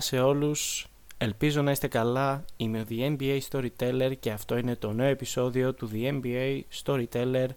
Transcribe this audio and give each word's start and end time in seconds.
Γεια 0.00 0.08
σε 0.08 0.20
όλους, 0.20 0.86
ελπίζω 1.18 1.62
να 1.62 1.70
είστε 1.70 1.88
καλά, 1.88 2.44
είμαι 2.56 2.80
ο 2.80 2.84
The 2.88 3.16
NBA 3.16 3.40
Storyteller 3.50 4.12
και 4.20 4.30
αυτό 4.30 4.56
είναι 4.56 4.76
το 4.76 4.92
νέο 4.92 5.06
επεισόδιο 5.06 5.74
του 5.74 5.90
The 5.92 6.20
NBA 6.20 6.60
Storyteller 6.84 7.48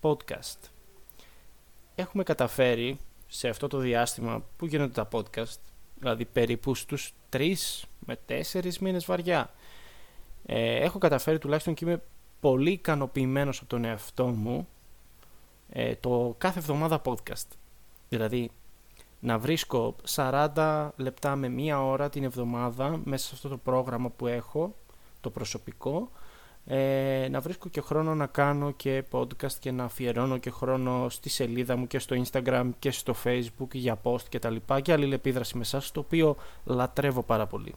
Podcast. 0.00 0.58
Έχουμε 1.94 2.22
καταφέρει 2.22 2.98
σε 3.28 3.48
αυτό 3.48 3.68
το 3.68 3.78
διάστημα 3.78 4.44
που 4.56 4.66
γίνονται 4.66 4.92
τα 4.92 5.08
podcast, 5.12 5.58
δηλαδή 5.98 6.24
περίπου 6.24 6.74
στους 6.74 7.12
3 7.30 7.54
με 8.06 8.18
4 8.28 8.76
μήνες 8.80 9.04
βαριά, 9.04 9.50
ε, 10.46 10.76
έχω 10.76 10.98
καταφέρει 10.98 11.38
τουλάχιστον 11.38 11.74
και 11.74 11.84
είμαι 11.84 12.02
πολύ 12.40 12.70
ικανοποιημένος 12.70 13.58
από 13.58 13.68
τον 13.68 13.84
εαυτό 13.84 14.26
μου 14.26 14.68
ε, 15.70 15.94
το 15.94 16.34
κάθε 16.38 16.58
εβδομάδα 16.58 17.02
podcast. 17.04 17.48
Δηλαδή 18.08 18.50
να 19.24 19.38
βρίσκω 19.38 19.96
40 20.14 20.88
λεπτά 20.96 21.36
με 21.36 21.48
μία 21.48 21.84
ώρα 21.84 22.08
την 22.08 22.24
εβδομάδα 22.24 23.00
μέσα 23.04 23.26
σε 23.26 23.30
αυτό 23.34 23.48
το 23.48 23.56
πρόγραμμα 23.56 24.10
που 24.10 24.26
έχω, 24.26 24.74
το 25.20 25.30
προσωπικό, 25.30 26.10
ε, 26.64 27.28
να 27.30 27.40
βρίσκω 27.40 27.68
και 27.68 27.80
χρόνο 27.80 28.14
να 28.14 28.26
κάνω 28.26 28.70
και 28.70 29.04
podcast 29.10 29.52
και 29.52 29.70
να 29.70 29.84
αφιερώνω 29.84 30.38
και 30.38 30.50
χρόνο 30.50 31.08
στη 31.08 31.28
σελίδα 31.28 31.76
μου 31.76 31.86
και 31.86 31.98
στο 31.98 32.22
Instagram 32.24 32.70
και 32.78 32.90
στο 32.90 33.14
Facebook 33.24 33.72
για 33.72 34.00
post 34.02 34.22
και 34.28 34.38
τα 34.38 34.50
λοιπά 34.50 34.80
και 34.80 34.92
αλληλεπίδραση 34.92 35.56
με 35.56 35.62
εσάς, 35.62 35.92
το 35.92 36.00
οποίο 36.00 36.36
λατρεύω 36.64 37.22
πάρα 37.22 37.46
πολύ. 37.46 37.74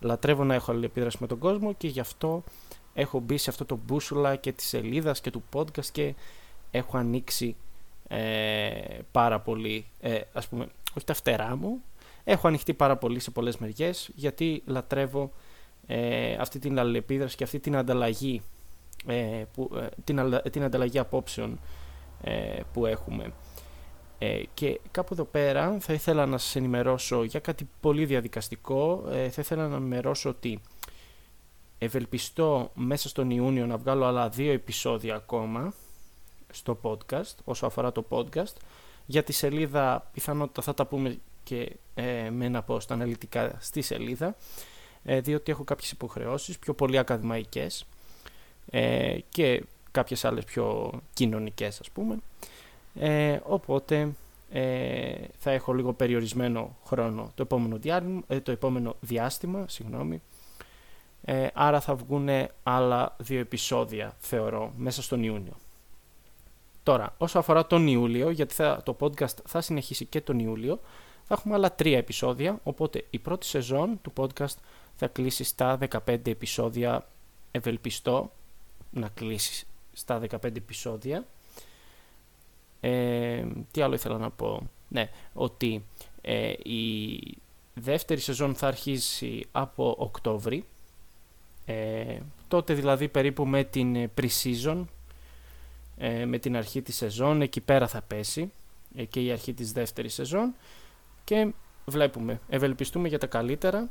Λατρεύω 0.00 0.44
να 0.44 0.54
έχω 0.54 0.70
αλληλεπίδραση 0.70 1.16
με 1.20 1.26
τον 1.26 1.38
κόσμο 1.38 1.72
και 1.72 1.88
γι' 1.88 2.00
αυτό 2.00 2.42
έχω 2.94 3.20
μπει 3.20 3.36
σε 3.36 3.50
αυτό 3.50 3.64
το 3.64 3.78
μπούσουλα 3.86 4.36
και 4.36 4.52
της 4.52 4.66
σελίδας 4.66 5.20
και 5.20 5.30
του 5.30 5.42
podcast 5.54 5.86
και 5.92 6.14
έχω 6.70 6.96
ανοίξει 6.96 7.56
ε, 8.08 8.98
πάρα 9.10 9.40
πολύ, 9.40 9.86
ε, 10.00 10.20
ας 10.32 10.48
πούμε, 10.48 10.66
όχι 10.96 11.06
τα 11.06 11.14
φτερά 11.14 11.56
μου, 11.56 11.82
έχω 12.24 12.48
ανοιχτεί 12.48 12.74
πάρα 12.74 12.96
πολύ 12.96 13.20
σε 13.20 13.30
πολλές 13.30 13.56
μεριές 13.56 14.10
γιατί 14.14 14.62
λατρεύω 14.66 15.32
ε, 15.86 16.34
αυτή 16.34 16.58
την 16.58 16.78
αλληλεπίδραση 16.78 17.36
και 17.36 17.44
αυτή 17.44 17.60
την 17.60 17.76
ανταλλαγή, 17.76 18.42
ε, 19.06 19.44
που, 19.52 19.70
ε, 19.76 19.86
την, 20.04 20.40
την 20.50 20.62
ανταλλαγή 20.62 20.98
απόψεων 20.98 21.60
ε, 22.22 22.60
που 22.72 22.86
έχουμε. 22.86 23.32
και 24.54 24.80
κάπου 24.90 25.08
εδώ 25.12 25.24
πέρα 25.24 25.76
θα 25.80 25.92
ήθελα 25.92 26.26
να 26.26 26.38
σας 26.38 26.56
ενημερώσω 26.56 27.24
για 27.24 27.40
κάτι 27.40 27.68
πολύ 27.80 28.04
διαδικαστικό. 28.06 29.02
θα 29.08 29.40
ήθελα 29.40 29.68
να 29.68 29.76
ενημερώσω 29.76 30.28
ότι 30.28 30.60
ευελπιστώ 31.78 32.70
μέσα 32.74 33.08
στον 33.08 33.30
Ιούνιο 33.30 33.66
να 33.66 33.76
βγάλω 33.76 34.04
άλλα 34.04 34.28
δύο 34.28 34.52
επεισόδια 34.52 35.14
ακόμα 35.14 35.74
στο 36.54 36.78
podcast, 36.82 37.34
όσο 37.44 37.66
αφορά 37.66 37.92
το 37.92 38.04
podcast. 38.08 38.54
Για 39.06 39.22
τη 39.22 39.32
σελίδα 39.32 40.10
πιθανότητα 40.12 40.62
θα 40.62 40.74
τα 40.74 40.86
πούμε 40.86 41.18
και 41.44 41.76
ε, 41.94 42.30
με 42.30 42.44
ένα 42.44 42.64
post 42.68 42.86
αναλυτικά 42.88 43.56
στη 43.60 43.82
σελίδα, 43.82 44.36
ε, 45.04 45.20
διότι 45.20 45.52
έχω 45.52 45.64
κάποιες 45.64 45.90
υποχρεώσεις 45.90 46.58
πιο 46.58 46.74
πολύ 46.74 46.98
ακαδημαϊκές 46.98 47.86
ε, 48.70 49.18
και 49.28 49.64
κάποιες 49.90 50.24
άλλες 50.24 50.44
πιο 50.44 50.92
κοινωνικές 51.14 51.80
ας 51.80 51.90
πούμε. 51.90 52.16
Ε, 52.94 53.40
οπότε 53.44 54.08
ε, 54.50 55.14
θα 55.38 55.50
έχω 55.50 55.72
λίγο 55.72 55.92
περιορισμένο 55.92 56.76
χρόνο 56.86 57.32
το 57.34 57.42
επόμενο, 57.42 57.76
διάλειμμα, 57.76 58.22
ε, 58.26 58.40
το 58.40 58.50
επόμενο 58.50 58.96
διάστημα, 59.00 59.64
συγγνώμη, 59.68 60.22
άρα 61.52 61.80
θα 61.80 61.94
βγουν 61.94 62.28
άλλα 62.62 63.16
δύο 63.18 63.40
επεισόδια 63.40 64.16
θεωρώ 64.18 64.72
μέσα 64.76 65.02
στον 65.02 65.22
Ιούνιο. 65.22 65.56
Τώρα, 66.84 67.14
όσο 67.18 67.38
αφορά 67.38 67.66
τον 67.66 67.86
Ιούλιο, 67.86 68.30
γιατί 68.30 68.54
θα, 68.54 68.82
το 68.84 68.96
podcast 69.00 69.36
θα 69.46 69.60
συνεχίσει 69.60 70.04
και 70.04 70.20
τον 70.20 70.38
Ιούλιο, 70.38 70.80
θα 71.24 71.34
έχουμε 71.34 71.54
άλλα 71.54 71.72
τρία 71.72 71.98
επεισόδια, 71.98 72.60
οπότε 72.62 73.04
η 73.10 73.18
πρώτη 73.18 73.46
σεζόν 73.46 73.98
του 74.02 74.12
podcast 74.16 74.54
θα 74.96 75.06
κλείσει 75.06 75.44
στα 75.44 75.78
15 76.06 76.26
επεισόδια, 76.26 77.08
ευελπιστώ 77.50 78.32
να 78.90 79.08
κλείσει 79.08 79.66
στα 79.92 80.20
15 80.30 80.44
επεισόδια. 80.44 81.26
Ε, 82.80 83.44
τι 83.70 83.80
άλλο 83.80 83.94
ήθελα 83.94 84.18
να 84.18 84.30
πω, 84.30 84.68
ναι, 84.88 85.10
ότι 85.32 85.84
ε, 86.20 86.52
η 86.62 87.20
δεύτερη 87.74 88.20
σεζόν 88.20 88.54
θα 88.54 88.66
αρχίσει 88.66 89.46
από 89.52 89.94
Οκτώβρη, 89.98 90.64
ε, 91.64 92.18
τότε 92.48 92.74
δηλαδή 92.74 93.08
περίπου 93.08 93.46
με 93.46 93.64
την 93.64 94.10
pre-season 94.20 94.84
ε, 95.96 96.24
με 96.24 96.38
την 96.38 96.56
αρχή 96.56 96.82
της 96.82 96.96
σεζόν, 96.96 97.42
εκεί 97.42 97.60
πέρα 97.60 97.88
θα 97.88 98.02
πέσει 98.02 98.52
ε, 98.96 99.04
και 99.04 99.20
η 99.20 99.30
αρχή 99.30 99.54
της 99.54 99.72
δεύτερης 99.72 100.14
σεζόν 100.14 100.54
και 101.24 101.52
βλέπουμε, 101.84 102.40
ευελπιστούμε 102.48 103.08
για 103.08 103.18
τα 103.18 103.26
καλύτερα. 103.26 103.88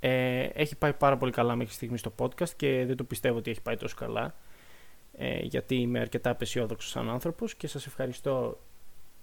Ε, 0.00 0.42
έχει 0.42 0.76
πάει 0.76 0.92
πάρα 0.92 1.16
πολύ 1.16 1.32
καλά 1.32 1.56
μέχρι 1.56 1.74
στιγμής 1.74 2.00
στο 2.00 2.12
podcast 2.18 2.50
και 2.56 2.84
δεν 2.86 2.96
το 2.96 3.04
πιστεύω 3.04 3.38
ότι 3.38 3.50
έχει 3.50 3.60
πάει 3.60 3.76
τόσο 3.76 3.96
καλά 3.96 4.34
ε, 5.16 5.38
γιατί 5.42 5.74
είμαι 5.74 5.98
αρκετά 5.98 6.30
απεσιόδοξος 6.30 6.90
σαν 6.90 7.10
άνθρωπος 7.10 7.54
και 7.54 7.66
σας 7.66 7.86
ευχαριστώ 7.86 8.58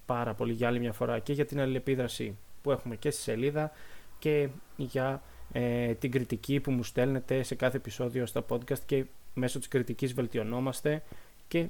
πάρα 0.06 0.34
πολύ 0.34 0.54
για 0.54 0.68
άλλη 0.68 0.80
μια 0.80 0.94
φορά 0.94 1.20
και 1.20 1.34
για 1.34 1.46
την 1.46 1.60
αλληλεπίδραση 1.60 2.38
που 2.62 2.72
έχουμε 2.72 2.96
και 2.96 3.10
στη 3.10 3.22
σελίδα 3.22 3.72
και 4.20 4.50
για 4.76 5.22
ε, 5.52 5.94
την 5.94 6.12
κριτική 6.12 6.60
που 6.60 6.72
μου 6.72 6.84
στέλνετε 6.84 7.44
σε 7.44 7.56
κάθε 7.56 7.78
επεισόδιο 7.78 8.26
στα 8.26 8.46
podcast 8.50 8.80
και 8.86 9.06
μέσω 9.34 9.60
της 9.60 9.68
κριτικής 9.68 10.14
βελτιωνόμαστε 10.14 11.04
και 11.48 11.70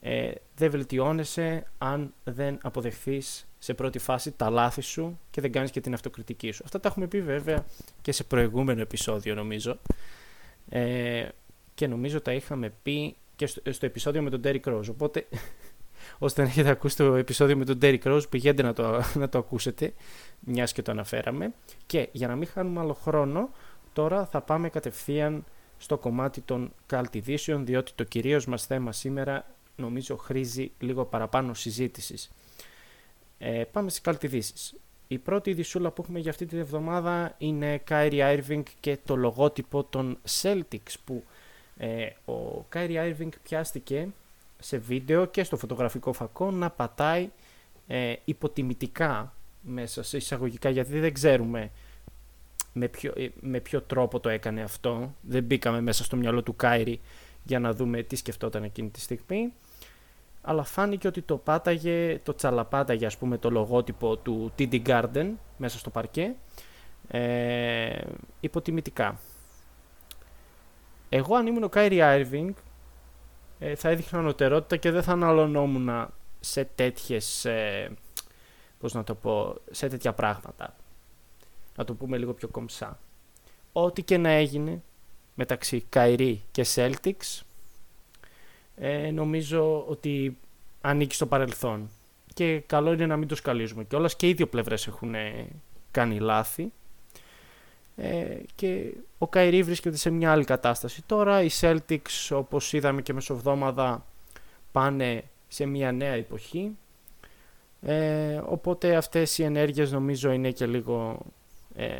ε, 0.00 0.30
δεν 0.56 0.70
βελτιώνεσαι 0.70 1.66
αν 1.78 2.14
δεν 2.24 2.58
αποδεχθείς 2.62 3.48
σε 3.58 3.74
πρώτη 3.74 3.98
φάση 3.98 4.32
τα 4.32 4.50
λάθη 4.50 4.80
σου 4.80 5.18
και 5.30 5.40
δεν 5.40 5.52
κάνεις 5.52 5.70
και 5.70 5.80
την 5.80 5.94
αυτοκριτική 5.94 6.50
σου. 6.50 6.62
Αυτά 6.64 6.80
τα 6.80 6.88
έχουμε 6.88 7.06
πει 7.06 7.22
βέβαια 7.22 7.64
και 8.02 8.12
σε 8.12 8.24
προηγούμενο 8.24 8.80
επεισόδιο 8.80 9.34
νομίζω 9.34 9.78
ε, 10.68 11.28
και 11.74 11.86
νομίζω 11.86 12.20
τα 12.20 12.32
είχαμε 12.32 12.72
πει 12.82 13.16
και 13.36 13.46
στο, 13.46 13.72
στο 13.72 13.86
επεισόδιο 13.86 14.22
με 14.22 14.30
τον 14.30 14.40
Derrick 14.44 14.64
Rose. 14.64 14.90
Οπότε 14.90 15.26
ώστε 16.18 16.42
να 16.42 16.48
έχετε 16.48 16.68
ακούσει 16.68 16.96
το 16.96 17.14
επεισόδιο 17.14 17.56
με 17.56 17.64
τον 17.64 17.78
Derrick 17.82 18.02
Rose 18.02 18.28
πηγαίνετε 18.28 18.62
να 18.62 18.72
το, 18.72 19.02
να 19.14 19.28
το 19.28 19.38
ακούσετε 19.38 19.92
μιας 20.40 20.72
και 20.72 20.82
το 20.82 20.90
αναφέραμε 20.90 21.52
και 21.86 22.08
για 22.12 22.28
να 22.28 22.36
μην 22.36 22.48
χάνουμε 22.48 22.80
άλλο 22.80 22.94
χρόνο 22.94 23.50
τώρα 23.92 24.26
θα 24.26 24.40
πάμε 24.40 24.68
κατευθείαν 24.68 25.44
στο 25.78 25.98
κομμάτι 25.98 26.40
των 26.40 26.72
cult 26.90 27.22
edition 27.24 27.60
διότι 27.64 27.92
το 27.94 28.04
κυρίως 28.04 28.46
μας 28.46 28.66
θέμα 28.66 28.92
σήμερα 28.92 29.46
νομίζω 29.76 30.16
χρήζει 30.16 30.70
λίγο 30.78 31.04
παραπάνω 31.04 31.54
συζήτησης. 31.54 32.30
Ε, 33.38 33.64
πάμε 33.72 33.90
στις 33.90 34.00
cult 34.04 34.24
ειδήσεις. 34.24 34.74
Η 35.08 35.18
πρώτη 35.18 35.50
ειδησούλα 35.50 35.90
που 35.90 36.02
έχουμε 36.02 36.18
για 36.18 36.30
αυτή 36.30 36.46
την 36.46 36.58
εβδομάδα 36.58 37.34
είναι 37.38 37.82
Kyrie 37.88 38.38
Irving 38.38 38.62
και 38.80 38.98
το 39.04 39.16
λογότυπο 39.16 39.84
των 39.84 40.18
Celtics 40.42 40.94
που 41.04 41.24
ε, 41.76 42.06
ο 42.32 42.66
Kyrie 42.72 43.14
Irving 43.14 43.28
πιάστηκε 43.42 44.08
σε 44.58 44.78
βίντεο 44.78 45.26
και 45.26 45.44
στο 45.44 45.56
φωτογραφικό 45.56 46.12
φακό 46.12 46.50
να 46.50 46.70
πατάει 46.70 47.30
ε, 47.86 48.14
υποτιμητικά 48.24 49.34
μέσα 49.60 50.02
σε 50.02 50.16
εισαγωγικά 50.16 50.70
γιατί 50.70 50.98
δεν 50.98 51.12
ξέρουμε 51.12 51.70
με 52.78 52.88
ποιο, 52.88 53.12
ε, 53.16 53.28
με 53.40 53.60
ποιο 53.60 53.82
τρόπο 53.82 54.20
το 54.20 54.28
έκανε 54.28 54.62
αυτό. 54.62 55.14
Δεν 55.20 55.44
μπήκαμε 55.44 55.80
μέσα 55.80 56.04
στο 56.04 56.16
μυαλό 56.16 56.42
του 56.42 56.56
Κάιρι 56.56 57.00
για 57.42 57.58
να 57.58 57.72
δούμε 57.72 58.02
τι 58.02 58.16
σκεφτόταν 58.16 58.62
εκείνη 58.62 58.88
τη 58.90 59.00
στιγμή. 59.00 59.52
Αλλά 60.40 60.64
φάνηκε 60.64 61.06
ότι 61.06 61.22
το 61.22 61.36
πάταγε, 61.36 62.20
το 62.22 62.34
τσαλαπάταγε 62.34 63.06
ας 63.06 63.16
πούμε 63.16 63.38
το 63.38 63.50
λογότυπο 63.50 64.16
του 64.16 64.52
TD 64.58 64.82
Garden 64.86 65.30
μέσα 65.56 65.78
στο 65.78 65.90
παρκέ 65.90 66.34
ε, 67.08 68.00
υποτιμητικά. 68.40 69.20
Εγώ 71.08 71.36
αν 71.36 71.46
ήμουν 71.46 71.62
ο 71.62 71.68
Κάιρι 71.68 72.02
Άιρβινγκ 72.02 72.54
ε, 73.58 73.74
θα 73.74 73.88
έδειχνα 73.88 74.18
ανωτερότητα 74.18 74.76
και 74.76 74.90
δεν 74.90 75.02
θα 75.02 75.12
αναλωνόμουν 75.12 76.08
σε 76.40 76.64
τέτοιες, 76.64 77.44
ε, 77.44 77.90
πώς 78.78 78.94
να 78.94 79.04
το 79.04 79.14
πω, 79.14 79.54
σε 79.70 79.88
τέτοια 79.88 80.12
πράγματα 80.12 80.76
να 81.78 81.84
το 81.84 81.94
πούμε 81.94 82.18
λίγο 82.18 82.32
πιο 82.32 82.48
κομψά. 82.48 82.98
Ό,τι 83.72 84.02
και 84.02 84.16
να 84.16 84.28
έγινε 84.28 84.82
μεταξύ 85.34 85.84
Καϊρή 85.88 86.42
και 86.50 86.66
Celtics 86.74 87.42
ε, 88.76 89.10
νομίζω 89.10 89.84
ότι 89.88 90.38
ανήκει 90.80 91.14
στο 91.14 91.26
παρελθόν. 91.26 91.90
Και 92.34 92.62
καλό 92.66 92.92
είναι 92.92 93.06
να 93.06 93.16
μην 93.16 93.28
το 93.28 93.34
σκαλίζουμε 93.34 93.84
κιόλας 93.84 94.16
και 94.16 94.28
οι 94.28 94.32
δύο 94.32 94.46
πλευρές 94.46 94.86
έχουν 94.86 95.14
ε, 95.14 95.46
κάνει 95.90 96.18
λάθη. 96.18 96.72
Ε, 97.96 98.36
και 98.54 98.94
ο 99.18 99.28
Καϊρή 99.28 99.62
βρίσκεται 99.62 99.96
σε 99.96 100.10
μια 100.10 100.32
άλλη 100.32 100.44
κατάσταση. 100.44 101.02
Τώρα 101.06 101.42
οι 101.42 101.48
Celtics 101.60 102.30
όπως 102.30 102.72
είδαμε 102.72 103.02
και 103.02 103.12
μεσοβδόμαδα 103.12 104.06
πάνε 104.72 105.24
σε 105.48 105.66
μια 105.66 105.92
νέα 105.92 106.12
εποχή. 106.12 106.76
Ε, 107.82 108.40
οπότε 108.46 108.96
αυτές 108.96 109.38
οι 109.38 109.42
ενέργειες 109.42 109.92
νομίζω 109.92 110.30
είναι 110.30 110.50
και 110.50 110.66
λίγο 110.66 111.18
ε, 111.78 111.98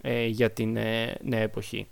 ε, 0.00 0.26
για 0.26 0.50
την 0.50 0.76
ε, 0.76 1.16
νέα 1.22 1.40
εποχή. 1.40 1.88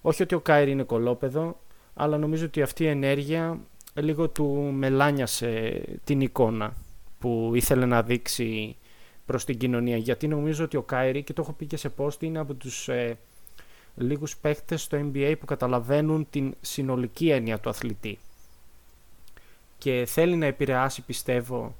Όχι 0.00 0.22
ότι 0.22 0.34
ο 0.34 0.40
Κάιρι 0.40 0.70
είναι 0.70 0.82
κολόπεδο, 0.82 1.60
αλλά 1.94 2.18
νομίζω 2.18 2.44
ότι 2.44 2.62
αυτή 2.62 2.84
η 2.84 2.86
ενέργεια 2.86 3.60
λίγο 3.94 4.28
του 4.28 4.44
μελάνιασε 4.72 5.82
την 6.04 6.20
εικόνα 6.20 6.74
που 7.18 7.52
ήθελε 7.54 7.86
να 7.86 8.02
δείξει 8.02 8.76
προς 9.26 9.44
την 9.44 9.58
κοινωνία. 9.58 9.96
Γιατί 9.96 10.28
νομίζω 10.28 10.64
ότι 10.64 10.76
ο 10.76 10.82
Κάιρι, 10.82 11.22
και 11.22 11.32
το 11.32 11.42
έχω 11.42 11.52
πει 11.52 11.66
και 11.66 11.76
σε 11.76 11.92
post, 11.96 12.22
είναι 12.22 12.38
από 12.38 12.54
τους 12.54 12.88
ε, 12.88 13.18
λίγους 13.94 14.36
παίκτες 14.36 14.82
στο 14.82 15.10
NBA 15.12 15.34
που 15.40 15.46
καταλαβαίνουν 15.46 16.26
την 16.30 16.54
συνολική 16.60 17.30
έννοια 17.30 17.58
του 17.58 17.68
αθλητή. 17.68 18.18
Και 19.78 20.04
θέλει 20.06 20.36
να 20.36 20.46
επηρεάσει, 20.46 21.02
πιστεύω, 21.02 21.76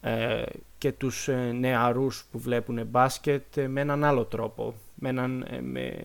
ε, 0.00 0.42
και 0.82 0.92
τους 0.92 1.28
ε, 1.28 1.52
νεαρούς 1.52 2.24
που 2.30 2.38
βλέπουν 2.38 2.86
μπάσκετ 2.86 3.56
ε, 3.56 3.68
με 3.68 3.80
έναν 3.80 4.04
άλλο 4.04 4.24
τρόπο. 4.24 4.74
Με, 4.94 5.08
έναν, 5.08 5.46
ε, 5.50 5.60
με, 5.60 6.04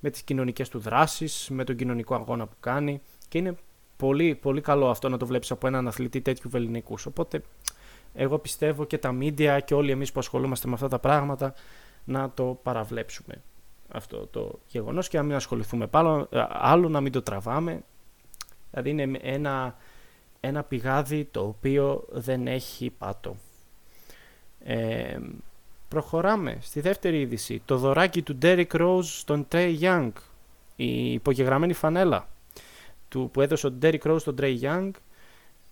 με 0.00 0.10
τις 0.10 0.22
κοινωνικές 0.22 0.68
του 0.68 0.78
δράσεις, 0.78 1.48
με 1.50 1.64
τον 1.64 1.76
κοινωνικό 1.76 2.14
αγώνα 2.14 2.46
που 2.46 2.54
κάνει. 2.60 3.00
Και 3.28 3.38
είναι 3.38 3.56
πολύ, 3.96 4.34
πολύ 4.34 4.60
καλό 4.60 4.90
αυτό 4.90 5.08
να 5.08 5.16
το 5.16 5.26
βλέπεις 5.26 5.50
από 5.50 5.66
έναν 5.66 5.88
αθλητή 5.88 6.20
τέτοιου 6.20 6.50
βεληνικούς. 6.50 7.06
Οπότε 7.06 7.42
εγώ 8.14 8.38
πιστεύω 8.38 8.84
και 8.84 8.98
τα 8.98 9.16
media 9.20 9.58
και 9.64 9.74
όλοι 9.74 9.90
εμείς 9.90 10.12
που 10.12 10.20
ασχολούμαστε 10.20 10.68
με 10.68 10.74
αυτά 10.74 10.88
τα 10.88 10.98
πράγματα 10.98 11.54
να 12.04 12.30
το 12.30 12.58
παραβλέψουμε 12.62 13.34
αυτό 13.88 14.26
το 14.26 14.58
γεγονός 14.66 15.08
και 15.08 15.16
να 15.16 15.22
μην 15.22 15.34
ασχοληθούμε 15.34 15.86
πάλι, 15.86 16.26
άλλο 16.48 16.88
να 16.88 17.00
μην 17.00 17.12
το 17.12 17.22
τραβάμε. 17.22 17.82
Δηλαδή 18.70 18.90
είναι 18.90 19.18
ένα, 19.22 19.76
ένα 20.40 20.62
πηγάδι 20.62 21.24
το 21.24 21.40
οποίο 21.40 22.04
δεν 22.10 22.46
έχει 22.46 22.90
πάτο. 22.90 23.36
Ε, 24.64 25.18
προχωράμε 25.88 26.58
στη 26.60 26.80
δεύτερη 26.80 27.20
είδηση. 27.20 27.62
Το 27.64 27.76
δωράκι 27.76 28.22
του 28.22 28.38
Derrick 28.42 28.70
Rose 28.72 29.02
στον 29.02 29.46
Trey 29.52 29.80
Young. 29.80 30.10
Η 30.76 31.12
υπογεγραμμένη 31.12 31.72
φανέλα 31.72 32.28
του, 33.08 33.30
που 33.32 33.40
έδωσε 33.40 33.66
ο 33.66 33.78
Derrick 33.82 34.02
Rose 34.02 34.20
στον 34.20 34.36
Trey 34.40 34.60
Young 34.60 34.90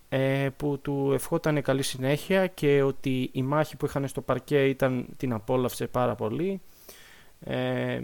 ε, 0.09 0.49
που 0.57 0.79
του 0.83 1.11
ευχόταν 1.15 1.63
καλή 1.63 1.83
συνέχεια 1.83 2.47
και 2.47 2.83
ότι 2.83 3.31
η 3.33 3.43
μάχη 3.43 3.77
που 3.77 3.87
είχαν 3.87 4.09
στο 4.09 4.21
παρκέ 4.21 4.69
ήταν, 4.69 5.07
την 5.17 5.33
απόλαυσε 5.33 5.87
πάρα 5.87 6.15
πολύ. 6.15 6.61
Ε, 7.41 8.01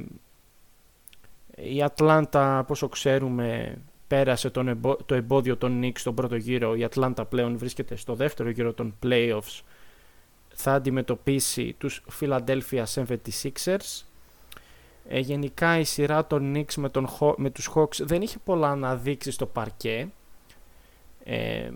η 1.56 1.82
Ατλάντα, 1.82 2.67
όσο 2.69 2.89
ξέρουμε, 2.89 3.79
πέρασε 4.06 4.50
τον 4.50 4.81
το 5.06 5.15
εμπόδιο 5.15 5.56
των 5.56 5.81
Knicks 5.82 5.99
στον 5.99 6.15
πρώτο 6.15 6.37
γύρο. 6.37 6.75
Η 6.75 6.85
Ατλάντα 6.85 7.25
πλέον 7.25 7.59
βρίσκεται 7.59 7.97
στο 7.97 8.15
δεύτερο 8.15 8.50
γύρο 8.50 8.73
των 8.73 8.94
playoffs. 9.03 9.61
Θα 10.58 10.73
αντιμετωπίσει 10.73 11.75
τους 11.79 12.05
Philadelphia 12.20 12.85
76ers. 12.94 14.05
Ε, 15.08 15.19
γενικά 15.19 15.79
η 15.79 15.85
σειρά 15.85 16.26
των 16.26 16.53
Knicks 16.56 16.75
με, 16.75 16.88
τον, 16.88 17.08
με 17.37 17.50
τους 17.50 17.70
Hawks 17.75 17.99
δεν 18.00 18.23
είχε 18.23 18.38
πολλά 18.44 18.76
να 18.76 18.97
δείξει 18.97 19.31
στο 19.31 19.47
παρκέ. 19.47 20.08
Ε, 21.25 21.70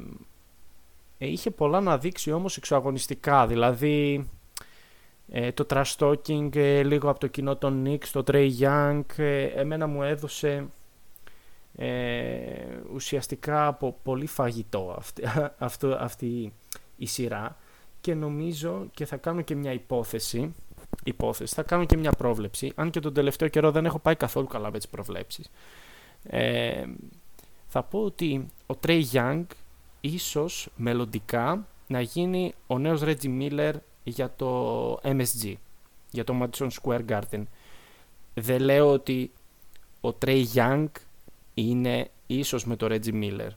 είχε 1.18 1.50
πολλά 1.50 1.80
να 1.80 1.98
δείξει 1.98 2.32
όμως 2.32 2.56
εξωαγωνιστικά, 2.56 3.46
δηλαδή 3.46 4.28
ε, 5.32 5.52
το 5.52 5.66
trash 5.70 5.96
talking 5.98 6.56
ε, 6.56 6.82
λίγο 6.82 7.10
από 7.10 7.20
το 7.20 7.26
κοινό 7.26 7.56
των 7.56 7.84
Knicks, 7.86 8.06
το 8.12 8.24
Trey 8.26 8.50
Young, 8.60 9.02
ε, 9.16 9.44
εμένα 9.44 9.86
μου 9.86 10.02
έδωσε 10.02 10.66
ουσιαστικά 12.94 13.66
από 13.66 13.96
πολύ 14.02 14.26
φαγητό 14.26 14.94
αυτή, 14.98 15.22
αυτό, 15.58 15.96
αυτή 16.00 16.52
η 16.96 17.06
σειρά 17.06 17.56
και 18.00 18.14
νομίζω 18.14 18.86
και 18.94 19.04
θα 19.04 19.16
κάνω 19.16 19.40
και 19.40 19.54
μια 19.54 19.72
υπόθεση, 19.72 20.54
υπόθεση, 21.04 21.54
θα 21.54 21.62
κάνω 21.62 21.84
και 21.84 21.96
μια 21.96 22.12
πρόβλεψη, 22.12 22.72
αν 22.74 22.90
και 22.90 23.00
τον 23.00 23.14
τελευταίο 23.14 23.48
καιρό 23.48 23.70
δεν 23.70 23.84
έχω 23.84 23.98
πάει 23.98 24.16
καθόλου 24.16 24.46
καλά 24.46 24.70
με 24.70 24.78
τις 24.78 24.88
προβλέψεις. 24.88 25.50
θα 27.66 27.82
πω 27.82 28.04
ότι 28.04 28.46
ο 28.66 28.74
Trey 28.86 29.02
Young 29.12 29.44
ίσως 30.00 30.68
μελλοντικά 30.76 31.66
να 31.86 32.00
γίνει 32.00 32.54
ο 32.66 32.78
νέος 32.78 33.00
Reggie 33.04 33.40
Miller 33.40 33.72
για 34.04 34.32
το 34.36 34.92
MSG, 35.02 35.54
για 36.10 36.24
το 36.24 36.40
Madison 36.42 36.68
Square 36.82 37.04
Garden. 37.08 37.42
Δεν 38.34 38.60
λέω 38.60 38.92
ότι 38.92 39.30
ο 40.00 40.08
Trey 40.24 40.44
Young 40.54 40.86
είναι 41.54 42.10
ίσως 42.26 42.64
με 42.64 42.76
το 42.76 42.86
Reggie 42.90 43.12
Miller. 43.12 43.50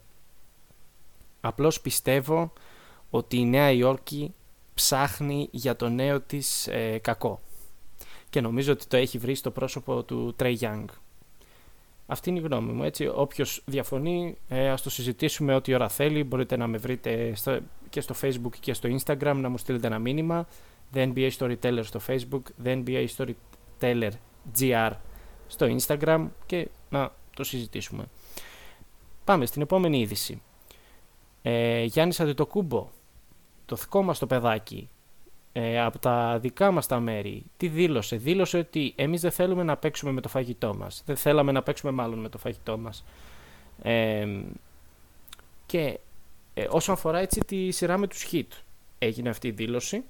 Απλώς 1.41 1.81
πιστεύω 1.81 2.53
ότι 3.15 3.37
η 3.37 3.45
Νέα 3.45 3.71
Υόρκη 3.71 4.33
ψάχνει 4.73 5.47
για 5.51 5.75
το 5.75 5.89
νέο 5.89 6.21
της 6.21 6.67
ε, 6.67 6.97
κακό. 6.97 7.39
Και 8.29 8.41
νομίζω 8.41 8.71
ότι 8.71 8.85
το 8.87 8.97
έχει 8.97 9.17
βρει 9.17 9.35
στο 9.35 9.51
πρόσωπο 9.51 10.03
του 10.03 10.35
Trey 10.39 10.57
Young. 10.59 10.85
Αυτή 12.07 12.29
είναι 12.29 12.39
η 12.39 12.41
γνώμη 12.41 12.71
μου. 12.71 12.83
Έτσι, 12.83 13.07
όποιος 13.07 13.61
διαφωνεί, 13.65 14.37
ε, 14.47 14.69
ας 14.69 14.81
το 14.81 14.89
συζητήσουμε 14.89 15.55
ό,τι 15.55 15.73
ώρα 15.73 15.89
θέλει. 15.89 16.23
Μπορείτε 16.23 16.57
να 16.57 16.67
με 16.67 16.77
βρείτε 16.77 17.33
και 17.89 18.01
στο 18.01 18.15
Facebook 18.21 18.53
και 18.59 18.73
στο 18.73 18.89
Instagram 18.97 19.35
να 19.35 19.49
μου 19.49 19.57
στείλετε 19.57 19.87
ένα 19.87 19.99
μήνυμα. 19.99 20.47
The 20.93 21.13
NBA 21.13 21.29
Storyteller 21.37 21.83
στο 21.83 21.99
Facebook, 22.07 22.41
The 22.63 22.83
NBA 22.83 23.07
Storyteller 23.17 24.11
GR 24.59 24.91
στο 25.47 25.75
Instagram 25.77 26.27
και 26.45 26.67
να 26.89 27.11
το 27.35 27.43
συζητήσουμε. 27.43 28.05
Πάμε 29.23 29.45
στην 29.45 29.61
επόμενη 29.61 29.99
είδηση. 29.99 30.41
Ε, 31.41 31.83
Γιάννης 31.83 32.19
Αντιτοκούμπο, 32.19 32.89
το 33.65 33.75
δικό 33.75 34.01
μας 34.01 34.19
το 34.19 34.27
παιδάκι, 34.27 34.89
ε, 35.53 35.81
από 35.81 35.99
τα 35.99 36.39
δικά 36.39 36.71
μας 36.71 36.87
τα 36.87 36.99
μέρη, 36.99 37.43
τι 37.57 37.67
δήλωσε; 37.67 38.15
Δήλωσε 38.15 38.57
ότι 38.57 38.93
εμείς 38.95 39.21
δεν 39.21 39.31
θέλουμε 39.31 39.63
να 39.63 39.77
παίξουμε 39.77 40.11
με 40.11 40.21
το 40.21 40.29
φαγητό 40.29 40.75
μας. 40.75 41.03
Δεν 41.05 41.15
θέλαμε 41.15 41.51
να 41.51 41.63
παίξουμε 41.63 41.91
μάλλον 41.91 42.19
με 42.19 42.29
το 42.29 42.37
φαγητό 42.37 42.77
μας. 42.77 43.05
Ε, 43.81 44.27
και 45.65 45.99
ε, 46.53 46.67
όσον 46.69 46.95
αφορά 46.95 47.19
έτσι 47.19 47.39
τη 47.39 47.71
σειρά 47.71 47.97
με 47.97 48.07
τους 48.07 48.27
hit, 48.31 48.47
έγινε 48.99 49.29
αυτή 49.29 49.47
η 49.47 49.51
δήλωση 49.51 50.03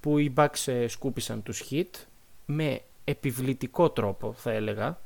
που 0.00 0.18
οι 0.18 0.32
Bucks 0.36 0.66
ε, 0.66 0.88
σκούπισαν 0.88 1.42
τους 1.42 1.64
hit 1.70 1.90
με 2.46 2.80
επιβλητικό 3.04 3.90
τρόπο 3.90 4.32
θα 4.32 4.50
έλεγα. 4.50 5.00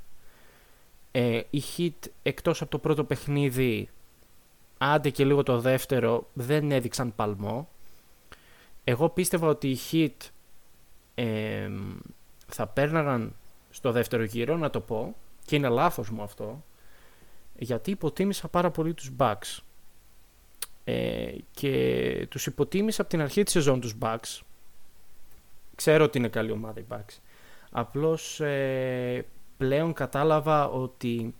Ε, 1.12 1.40
οι 1.50 1.62
hit 1.76 2.08
εκτός 2.22 2.60
από 2.62 2.70
το 2.70 2.78
πρώτο 2.78 3.04
παιχνίδι, 3.04 3.88
άντε 4.78 5.10
και 5.10 5.24
λίγο 5.24 5.42
το 5.42 5.60
δεύτερο, 5.60 6.28
δεν 6.32 6.70
έδειξαν 6.70 7.14
παλμό 7.16 7.68
εγώ 8.84 9.08
πίστευα 9.08 9.48
ότι 9.48 9.68
οι 9.68 9.78
Heat 9.90 10.28
θα 12.46 12.66
πέρναγαν 12.66 13.34
στο 13.70 13.92
δεύτερο 13.92 14.22
γύρο, 14.22 14.56
να 14.56 14.70
το 14.70 14.80
πω, 14.80 15.16
και 15.44 15.56
είναι 15.56 15.68
λάθος 15.68 16.10
μου 16.10 16.22
αυτό, 16.22 16.64
γιατί 17.58 17.90
υποτίμησα 17.90 18.48
πάρα 18.48 18.70
πολύ 18.70 18.94
τους 18.94 19.10
Bucks. 19.18 19.58
Ε, 20.84 21.32
και 21.50 22.26
τους 22.30 22.46
υποτίμησα 22.46 23.00
από 23.00 23.10
την 23.10 23.20
αρχή 23.20 23.42
της 23.42 23.52
σεζόν 23.52 23.80
τους 23.80 23.94
Bucks. 24.00 24.40
Ξέρω 25.74 26.04
ότι 26.04 26.18
είναι 26.18 26.28
καλή 26.28 26.50
ομάδα 26.50 26.80
οι 26.80 26.84
Bucks. 26.88 27.18
Απλώς 27.70 28.40
ε, 28.40 29.26
πλέον 29.56 29.92
κατάλαβα 29.92 30.68
ότι 30.68 31.34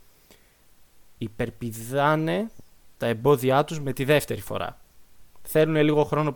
υπερπηδάνε 1.19 2.51
τα 2.97 3.07
εμπόδια 3.07 3.65
τους 3.65 3.81
με 3.81 3.93
τη 3.93 4.05
δεύτερη 4.05 4.41
φορά 4.41 4.80
θέλουν 5.43 5.77
λίγο 5.77 6.05
χρόνο 6.05 6.35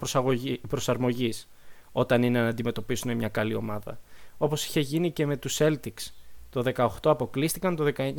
προσαρμογής 0.69 1.49
όταν 1.93 2.23
είναι 2.23 2.41
να 2.43 2.49
αντιμετωπίσουν 2.49 3.17
μια 3.17 3.29
καλή 3.29 3.55
ομάδα. 3.55 3.99
Όπως 4.39 4.65
είχε 4.65 4.81
γίνει 4.81 5.11
και 5.11 5.27
με 5.27 5.37
τους 5.37 5.57
Celtics. 5.61 6.11
Το 6.51 6.63
18 6.77 6.89
αποκλείστηκαν, 7.03 7.77
το 7.77 7.93
19 7.97 8.13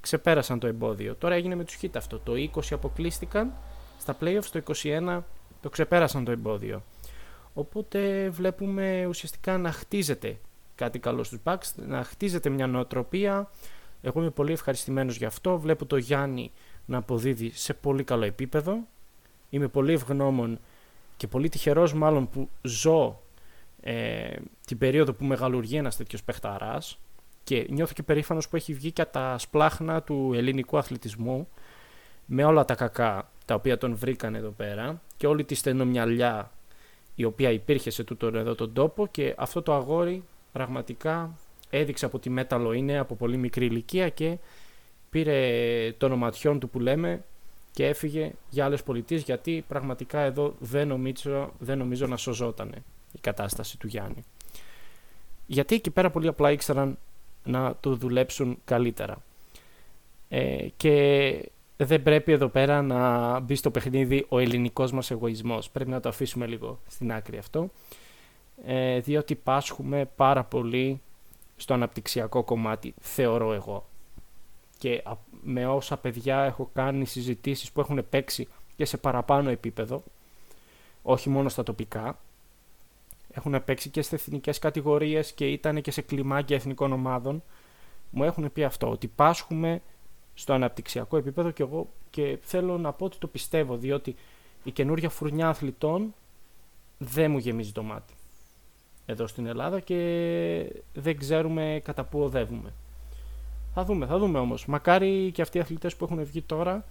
ξεπέρασαν 0.00 0.58
το 0.58 0.66
εμπόδιο. 0.66 1.14
Τώρα 1.14 1.34
έγινε 1.34 1.54
με 1.54 1.64
τους 1.64 1.78
Heat 1.82 1.90
αυτό. 1.96 2.18
Το 2.18 2.32
20 2.32 2.60
αποκλείστηκαν, 2.70 3.52
στα 3.98 4.16
playoffs 4.20 4.44
το 4.52 4.62
21 4.82 5.22
το 5.60 5.68
ξεπέρασαν 5.68 6.24
το 6.24 6.30
εμπόδιο. 6.30 6.82
Οπότε 7.54 8.28
βλέπουμε 8.28 9.06
ουσιαστικά 9.06 9.58
να 9.58 9.72
χτίζεται 9.72 10.38
κάτι 10.74 10.98
καλό 10.98 11.24
στους 11.24 11.38
Bucks, 11.44 11.72
να 11.86 12.04
χτίζεται 12.04 12.48
μια 12.48 12.66
νοοτροπία. 12.66 13.50
Εγώ 14.02 14.20
είμαι 14.20 14.30
πολύ 14.30 14.52
ευχαριστημένος 14.52 15.16
γι' 15.16 15.24
αυτό. 15.24 15.58
Βλέπω 15.58 15.86
το 15.86 15.96
Γιάννη 15.96 16.50
να 16.86 16.98
αποδίδει 16.98 17.50
σε 17.54 17.74
πολύ 17.74 18.04
καλό 18.04 18.24
επίπεδο 18.24 18.86
Είμαι 19.50 19.68
πολύ 19.68 19.92
ευγνώμων 19.92 20.58
και 21.16 21.26
πολύ 21.26 21.48
τυχερός 21.48 21.94
μάλλον 21.94 22.28
που 22.30 22.48
ζω 22.62 23.20
ε, 23.80 24.36
την 24.66 24.78
περίοδο 24.78 25.12
που 25.12 25.24
μεγαλουργεί 25.24 25.76
ένας 25.76 25.96
τέτοιος 25.96 26.22
παιχταράς 26.22 26.98
και 27.44 27.66
νιώθω 27.70 27.92
και 27.92 28.02
περήφανος 28.02 28.48
που 28.48 28.56
έχει 28.56 28.74
βγει 28.74 28.92
και 28.92 29.04
τα 29.04 29.38
σπλάχνα 29.38 30.02
του 30.02 30.32
ελληνικού 30.34 30.78
αθλητισμού 30.78 31.48
με 32.26 32.44
όλα 32.44 32.64
τα 32.64 32.74
κακά 32.74 33.30
τα 33.44 33.54
οποία 33.54 33.78
τον 33.78 33.96
βρήκαν 33.96 34.34
εδώ 34.34 34.50
πέρα 34.50 35.00
και 35.16 35.26
όλη 35.26 35.44
τη 35.44 35.54
στενομυαλιά 35.54 36.50
η 37.14 37.24
οποία 37.24 37.50
υπήρχε 37.50 37.90
σε 37.90 38.04
τούτο 38.04 38.26
εδώ 38.26 38.54
τον 38.54 38.72
τόπο 38.72 39.06
και 39.06 39.34
αυτό 39.38 39.62
το 39.62 39.74
αγόρι 39.74 40.22
πραγματικά 40.52 41.36
έδειξε 41.70 42.04
από 42.04 42.18
τι 42.18 42.30
μέταλλο 42.30 42.72
είναι 42.72 42.98
από 42.98 43.14
πολύ 43.14 43.36
μικρή 43.36 43.66
ηλικία 43.66 44.08
και 44.08 44.38
πήρε 45.10 45.92
των 45.98 46.12
οματιών 46.12 46.58
του 46.58 46.68
που 46.68 46.80
λέμε 46.80 47.24
και 47.72 47.86
έφυγε 47.86 48.32
για 48.50 48.64
άλλες 48.64 48.82
πολιτείες 48.82 49.22
γιατί 49.22 49.64
πραγματικά 49.68 50.20
εδώ 50.20 50.54
δεν 50.58 50.88
νομίζω, 50.88 51.52
δεν 51.58 51.78
νομίζω 51.78 52.06
να 52.06 52.16
σωζότανε 52.16 52.82
η 53.12 53.18
κατάσταση 53.20 53.78
του 53.78 53.86
Γιάννη. 53.86 54.24
Γιατί 55.46 55.74
εκεί 55.74 55.90
πέρα 55.90 56.10
πολύ 56.10 56.28
απλά 56.28 56.50
ήξεραν 56.50 56.98
να 57.44 57.76
το 57.80 57.94
δουλέψουν 57.94 58.58
καλύτερα. 58.64 59.22
Ε, 60.28 60.66
και 60.76 61.50
δεν 61.76 62.02
πρέπει 62.02 62.32
εδώ 62.32 62.48
πέρα 62.48 62.82
να 62.82 63.40
μπει 63.40 63.54
στο 63.54 63.70
παιχνίδι 63.70 64.26
ο 64.28 64.38
ελληνικός 64.38 64.92
μας 64.92 65.10
εγωισμός. 65.10 65.70
Πρέπει 65.70 65.90
να 65.90 66.00
το 66.00 66.08
αφήσουμε 66.08 66.46
λίγο 66.46 66.78
στην 66.88 67.12
άκρη 67.12 67.38
αυτό. 67.38 67.70
ε, 68.64 69.00
διότι 69.00 69.34
πάσχουμε 69.34 70.10
πάρα 70.16 70.44
πολύ 70.44 71.00
στο 71.56 71.74
αναπτυξιακό 71.74 72.42
κομμάτι, 72.44 72.94
θεωρώ 73.00 73.52
εγώ. 73.52 73.88
Και 74.80 75.02
με 75.42 75.66
όσα 75.66 75.96
παιδιά 75.96 76.44
έχω 76.44 76.70
κάνει 76.72 77.04
συζητήσεις 77.04 77.72
που 77.72 77.80
έχουν 77.80 78.08
παίξει 78.08 78.48
και 78.76 78.84
σε 78.84 78.96
παραπάνω 78.96 79.50
επίπεδο, 79.50 80.02
όχι 81.02 81.28
μόνο 81.28 81.48
στα 81.48 81.62
τοπικά, 81.62 82.18
έχουν 83.30 83.64
παίξει 83.64 83.88
και 83.88 84.02
σε 84.02 84.14
εθνικές 84.14 84.58
κατηγορίες 84.58 85.32
και 85.32 85.48
ήταν 85.48 85.80
και 85.80 85.90
σε 85.90 86.00
κλιμάκια 86.00 86.56
εθνικών 86.56 86.92
ομάδων, 86.92 87.42
μου 88.10 88.24
έχουν 88.24 88.52
πει 88.52 88.64
αυτό, 88.64 88.90
ότι 88.90 89.06
πάσχουμε 89.06 89.82
στο 90.34 90.52
αναπτυξιακό 90.52 91.16
επίπεδο 91.16 91.50
και 91.50 91.62
εγώ 91.62 91.88
και 92.10 92.38
θέλω 92.42 92.78
να 92.78 92.92
πω 92.92 93.04
ότι 93.04 93.18
το 93.18 93.26
πιστεύω, 93.26 93.76
διότι 93.76 94.16
η 94.62 94.70
καινούργια 94.70 95.08
φουρνιά 95.08 95.48
αθλητών 95.48 96.14
δεν 96.98 97.30
μου 97.30 97.38
γεμίζει 97.38 97.72
το 97.72 97.82
μάτι 97.82 98.14
εδώ 99.06 99.26
στην 99.26 99.46
Ελλάδα 99.46 99.80
και 99.80 100.82
δεν 100.94 101.18
ξέρουμε 101.18 101.80
κατά 101.84 102.04
πού 102.04 102.20
οδεύουμε. 102.20 102.72
Θα 103.74 103.84
δούμε, 103.84 104.06
θα 104.06 104.18
δούμε 104.18 104.38
όμως. 104.38 104.66
Μακάρι 104.66 105.30
και 105.30 105.42
αυτοί 105.42 105.58
οι 105.58 105.60
αθλητές 105.60 105.96
που 105.96 106.04
έχουν 106.04 106.24
βγει 106.24 106.42
τώρα, 106.42 106.84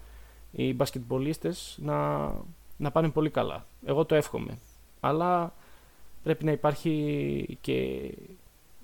οι 0.51 0.73
μπασκετμπολίστες, 0.73 1.77
να, 1.81 2.31
να 2.77 2.91
πάνε 2.91 3.09
πολύ 3.09 3.29
καλά. 3.29 3.65
Εγώ 3.85 4.05
το 4.05 4.15
εύχομαι. 4.15 4.57
Αλλά 4.99 5.53
πρέπει 6.23 6.45
να 6.45 6.51
υπάρχει 6.51 7.57
και, 7.61 8.09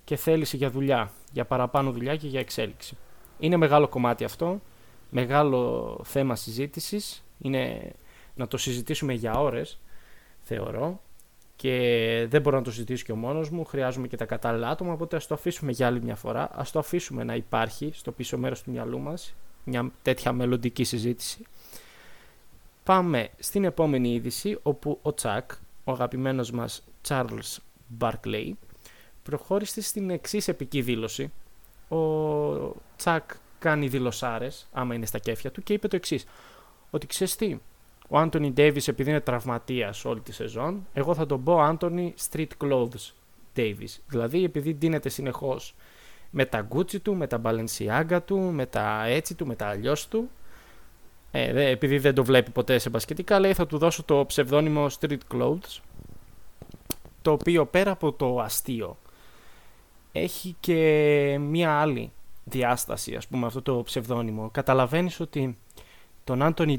και 0.03 0.15
θέληση 0.15 0.57
για 0.57 0.69
δουλειά, 0.69 1.11
για 1.31 1.45
παραπάνω 1.45 1.91
δουλειά 1.91 2.15
και 2.15 2.27
για 2.27 2.39
εξέλιξη. 2.39 2.97
Είναι 3.39 3.57
μεγάλο 3.57 3.87
κομμάτι 3.87 4.23
αυτό, 4.23 4.59
μεγάλο 5.09 5.99
θέμα 6.03 6.35
συζήτησης, 6.35 7.23
είναι 7.39 7.91
να 8.35 8.47
το 8.47 8.57
συζητήσουμε 8.57 9.13
για 9.13 9.33
ώρες, 9.33 9.79
θεωρώ, 10.43 11.01
και 11.55 12.27
δεν 12.29 12.41
μπορώ 12.41 12.57
να 12.57 12.63
το 12.63 12.71
συζητήσω 12.71 13.03
και 13.03 13.11
ο 13.11 13.15
μόνος 13.15 13.49
μου, 13.49 13.65
χρειάζομαι 13.65 14.07
και 14.07 14.17
τα 14.17 14.25
κατάλληλα 14.25 14.69
άτομα, 14.69 14.93
οπότε 14.93 15.15
ας 15.15 15.27
το 15.27 15.33
αφήσουμε 15.33 15.71
για 15.71 15.87
άλλη 15.87 16.01
μια 16.01 16.15
φορά, 16.15 16.49
ας 16.53 16.71
το 16.71 16.79
αφήσουμε 16.79 17.23
να 17.23 17.35
υπάρχει 17.35 17.91
στο 17.93 18.11
πίσω 18.11 18.37
μέρος 18.37 18.61
του 18.61 18.71
μυαλού 18.71 18.99
μας, 18.99 19.35
μια 19.63 19.91
τέτοια 20.01 20.31
μελλοντική 20.31 20.83
συζήτηση. 20.83 21.45
Πάμε 22.83 23.29
στην 23.39 23.63
επόμενη 23.63 24.13
είδηση, 24.13 24.59
όπου 24.63 24.99
ο 25.01 25.13
Τσακ, 25.13 25.51
ο 25.83 25.91
αγαπημένος 25.91 26.51
μας 26.51 26.83
Charles 27.07 27.57
Barkley, 27.99 28.51
προχώρησε 29.23 29.81
στην 29.81 30.09
εξής 30.09 30.47
επική 30.47 30.81
δήλωση. 30.81 31.31
Ο 31.87 31.97
Τσακ 32.95 33.31
κάνει 33.59 33.87
δηλωσάρες, 33.87 34.67
άμα 34.71 34.95
είναι 34.95 35.05
στα 35.05 35.19
κέφια 35.19 35.51
του, 35.51 35.63
και 35.63 35.73
είπε 35.73 35.87
το 35.87 35.95
εξής. 35.95 36.25
Ότι 36.89 37.07
ξέρεις 37.07 37.35
τι, 37.35 37.57
ο 38.07 38.17
Άντωνι 38.17 38.51
Ντέιβις 38.51 38.87
επειδή 38.87 39.09
είναι 39.09 39.19
τραυματίας 39.19 40.05
όλη 40.05 40.19
τη 40.19 40.31
σεζόν, 40.31 40.87
εγώ 40.93 41.13
θα 41.13 41.25
τον 41.25 41.43
πω 41.43 41.61
Άντωνι 41.61 42.13
Street 42.29 42.47
Clothes 42.63 43.11
Davis. 43.55 43.97
Δηλαδή 44.07 44.43
επειδή 44.43 44.73
ντύνεται 44.75 45.09
συνεχώς 45.09 45.75
με 46.29 46.45
τα 46.45 46.61
γκούτσι 46.61 46.99
του, 46.99 47.15
με 47.15 47.27
τα 47.27 47.41
Balenciaga 47.43 48.19
του, 48.25 48.39
με 48.39 48.65
τα 48.65 49.05
έτσι 49.05 49.35
του, 49.35 49.45
με 49.45 49.55
τα 49.55 49.67
αλλιώς 49.67 50.07
του. 50.07 50.29
Ε, 51.31 51.69
επειδή 51.69 51.97
δεν 51.97 52.15
το 52.15 52.23
βλέπει 52.23 52.51
ποτέ 52.51 52.77
σε 52.77 52.89
μπασκετικά, 52.89 53.39
λέει 53.39 53.53
θα 53.53 53.67
του 53.67 53.77
δώσω 53.77 54.03
το 54.03 54.25
ψευδόνυμο 54.25 54.87
Street 54.99 55.17
Clothes. 55.33 55.79
Το 57.21 57.31
οποίο 57.31 57.65
πέρα 57.65 57.91
από 57.91 58.13
το 58.13 58.39
αστείο 58.39 58.97
έχει 60.11 60.55
και 60.59 61.37
μία 61.39 61.71
άλλη 61.71 62.11
διάσταση, 62.43 63.15
ας 63.15 63.27
πούμε, 63.27 63.45
αυτό 63.45 63.61
το 63.61 63.83
ψευδόνυμο. 63.83 64.49
Καταλαβαίνεις 64.49 65.19
ότι 65.19 65.57
τον 66.23 66.41
Άντωνι 66.41 66.77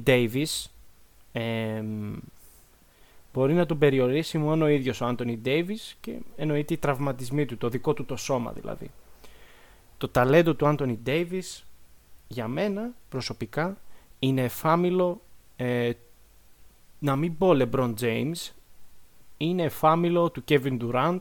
Davis 1.37 2.19
μπορεί 3.37 3.55
να 3.55 3.67
τον 3.67 3.79
περιορίσει 3.79 4.39
μόνο 4.39 4.65
ο 4.65 4.69
ίδιος 4.69 5.01
ο 5.01 5.07
Άντωνι 5.07 5.39
Ντέιβις 5.39 5.97
και 6.01 6.19
εννοείται 6.37 6.75
οι 6.75 6.77
τραυματισμοί 6.77 7.47
του, 7.47 7.57
το 7.57 7.69
δικό 7.69 7.95
του 7.95 8.05
το 8.05 8.17
σώμα 8.17 8.53
δηλαδή. 8.53 8.91
Το 9.99 10.09
ταλέντο 10.09 10.55
του 10.55 10.67
Άντωνι 10.67 10.99
Ντέιβις 11.03 11.67
για 12.29 12.49
μένα 12.49 12.91
προσωπικά 13.09 13.77
είναι 14.19 14.43
εφάμιλο 14.43 15.21
ε, 15.57 15.91
να 16.99 17.17
μην 17.17 17.39
πω 17.39 17.51
LeBron 17.51 17.95
James 18.01 18.53
είναι 19.37 19.63
εφάμιλο 19.63 20.31
του 20.31 20.45
Kevin 20.49 20.79
Durant 20.81 21.21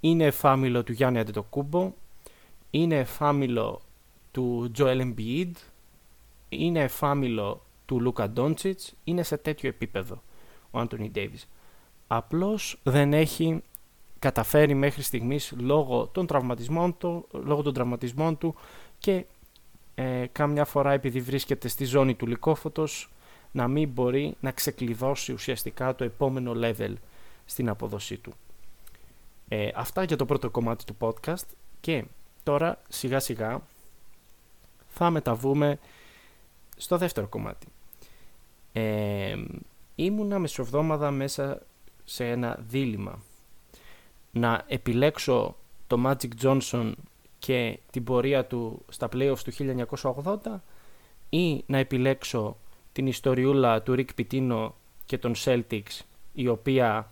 είναι 0.00 0.24
εφάμιλο 0.24 0.82
του 0.82 0.92
Γιάννη 0.92 1.18
Αντετοκούμπο 1.18 1.92
είναι 2.70 2.98
εφάμιλο 2.98 3.80
του 4.30 4.70
Joel 4.78 5.00
Embiid 5.00 5.50
είναι 6.48 6.80
εφάμιλο 6.80 7.65
του 7.86 8.00
Λούκα 8.00 8.30
Ντόντσιτς 8.30 8.94
είναι 9.04 9.22
σε 9.22 9.36
τέτοιο 9.36 9.68
επίπεδο 9.68 10.22
ο 10.70 10.78
Άντωνι 10.78 11.10
Ντέιβις. 11.10 11.48
Απλώς 12.06 12.78
δεν 12.82 13.12
έχει 13.12 13.62
καταφέρει 14.18 14.74
μέχρι 14.74 15.02
στιγμής 15.02 15.54
λόγω 15.58 16.06
των 16.06 16.26
τραυματισμών 16.26 16.96
του, 16.98 17.28
λόγω 17.30 17.62
των 17.62 17.74
τραυματισμών 17.74 18.38
του 18.38 18.54
και 18.98 19.24
ε, 19.94 20.26
κάμια 20.32 20.64
φορά 20.64 20.92
επειδή 20.92 21.20
βρίσκεται 21.20 21.68
στη 21.68 21.84
ζώνη 21.84 22.14
του 22.14 22.26
λικόφωτος 22.26 23.10
να 23.52 23.68
μην 23.68 23.88
μπορεί 23.88 24.36
να 24.40 24.50
ξεκλειδώσει 24.50 25.32
ουσιαστικά 25.32 25.94
το 25.94 26.04
επόμενο 26.04 26.52
level 26.54 26.94
στην 27.44 27.68
αποδοσή 27.68 28.16
του. 28.16 28.32
Ε, 29.48 29.68
αυτά 29.74 30.02
για 30.02 30.16
το 30.16 30.24
πρώτο 30.24 30.50
κομμάτι 30.50 30.84
του 30.84 30.96
podcast 31.00 31.46
και 31.80 32.04
τώρα 32.42 32.82
σιγά 32.88 33.20
σιγά 33.20 33.60
θα 34.88 35.10
μεταβούμε 35.10 35.78
στο 36.76 36.98
δεύτερο 36.98 37.26
κομμάτι. 37.26 37.66
Ε, 38.78 39.36
ήμουνα 39.94 40.38
μεσοβδόμαδα 40.38 41.10
μέσα 41.10 41.62
σε 42.04 42.28
ένα 42.28 42.58
δίλημα. 42.68 43.22
Να 44.30 44.64
επιλέξω 44.66 45.56
το 45.86 46.02
Magic 46.06 46.28
Johnson 46.42 46.92
και 47.38 47.78
την 47.90 48.04
πορεία 48.04 48.44
του 48.44 48.84
στα 48.88 49.08
playoffs 49.12 49.38
του 49.44 49.52
1980 50.22 50.34
ή 51.30 51.64
να 51.66 51.78
επιλέξω 51.78 52.56
την 52.92 53.06
ιστοριούλα 53.06 53.82
του 53.82 53.94
Rick 53.98 54.20
Pitino 54.20 54.70
και 55.04 55.18
των 55.18 55.32
Celtics 55.44 56.00
η 56.32 56.48
οποία 56.48 57.10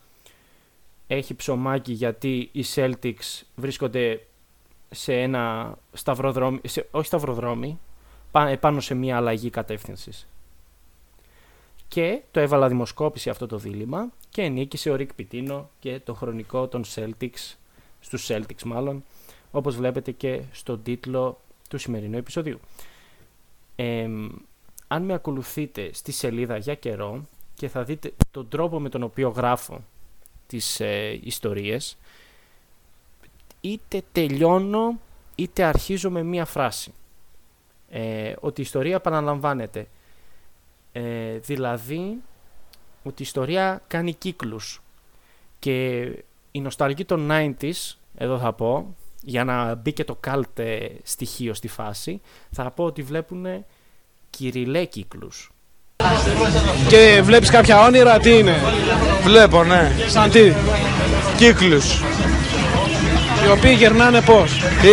έχει 1.06 1.35
ψωμάκι 1.35 1.92
γιατί 1.92 2.49
οι 2.52 2.64
Celtics 2.75 3.42
βρίσκονται 3.56 4.26
σε 4.90 5.21
ένα 5.21 5.75
σταυροδρόμι, 5.92 6.61
σε, 6.64 6.88
όχι 6.90 7.06
σταυροδρόμι, 7.06 7.78
πάνω 8.61 8.80
σε 8.80 8.94
μια 8.94 9.16
αλλαγή 9.16 9.50
κατεύθυνσης 9.50 10.28
και 11.94 12.22
το 12.30 12.40
έβαλα 12.40 12.68
δημοσκόπηση 12.68 13.30
αυτό 13.30 13.46
το 13.46 13.58
δίλημα 13.58 14.12
και 14.28 14.48
νίκησε 14.48 14.90
ο 14.90 14.94
Ρικ 14.94 15.14
Πιτίνο 15.14 15.70
και 15.78 16.00
το 16.04 16.14
χρονικό 16.14 16.68
των 16.68 16.84
Celtics, 16.94 17.54
στους 18.00 18.26
Celtics 18.30 18.62
μάλλον, 18.64 19.04
όπως 19.50 19.76
βλέπετε 19.76 20.10
και 20.10 20.42
στον 20.52 20.82
τίτλο 20.82 21.40
του 21.68 21.78
σημερινού 21.78 22.16
επεισοδίου. 22.16 22.60
αν 24.86 25.02
με 25.02 25.12
ακολουθείτε 25.12 25.90
στη 25.92 26.12
σελίδα 26.12 26.56
για 26.56 26.74
καιρό 26.74 27.26
και 27.54 27.68
θα 27.68 27.84
δείτε 27.84 28.12
τον 28.30 28.48
τρόπο 28.48 28.80
με 28.80 28.88
τον 28.88 29.02
οποίο 29.02 29.28
γράφω 29.28 29.84
τις 30.46 30.80
ε, 30.80 31.20
ιστορίες, 31.22 31.96
είτε 33.60 34.02
τελειώνω 34.12 35.00
είτε 35.34 35.62
αρχίζω 35.62 36.10
με 36.10 36.22
μία 36.22 36.44
φράση. 36.44 36.92
Ε, 37.90 38.34
ότι 38.40 38.60
η 38.60 38.64
ιστορία 38.64 38.94
επαναλαμβάνεται 38.94 39.88
ε, 40.96 41.38
δηλαδή 41.38 42.22
ότι 43.02 43.22
η 43.22 43.24
ιστορία 43.24 43.82
κάνει 43.86 44.12
κύκλους 44.12 44.82
και 45.58 46.00
η 46.50 46.60
νοσταλγή 46.60 47.04
των 47.04 47.30
90s, 47.30 47.94
εδώ 48.16 48.38
θα 48.38 48.52
πω, 48.52 48.94
για 49.22 49.44
να 49.44 49.74
μπει 49.74 49.92
και 49.92 50.04
το 50.04 50.20
cult 50.26 50.58
ε, 50.58 50.86
στοιχείο 51.02 51.54
στη 51.54 51.68
φάση, 51.68 52.20
θα 52.50 52.70
πω 52.70 52.84
ότι 52.84 53.02
βλέπουν 53.02 53.46
κυριλέ 54.30 54.84
κύκλους. 54.84 55.50
Και 56.88 57.20
βλέπεις 57.22 57.50
κάποια 57.50 57.84
όνειρα, 57.84 58.18
τι 58.18 58.38
είναι; 58.38 58.54
Βλέπω, 59.22 59.64
ναι. 59.64 59.92
Σαν 60.06 60.30
τι; 60.30 60.52
Κύκλους. 61.36 62.00
Οι 63.46 63.50
οποίοι 63.50 63.74
γερνάνε 63.78 64.20
πώς; 64.20 64.52
Τι; 64.52 64.88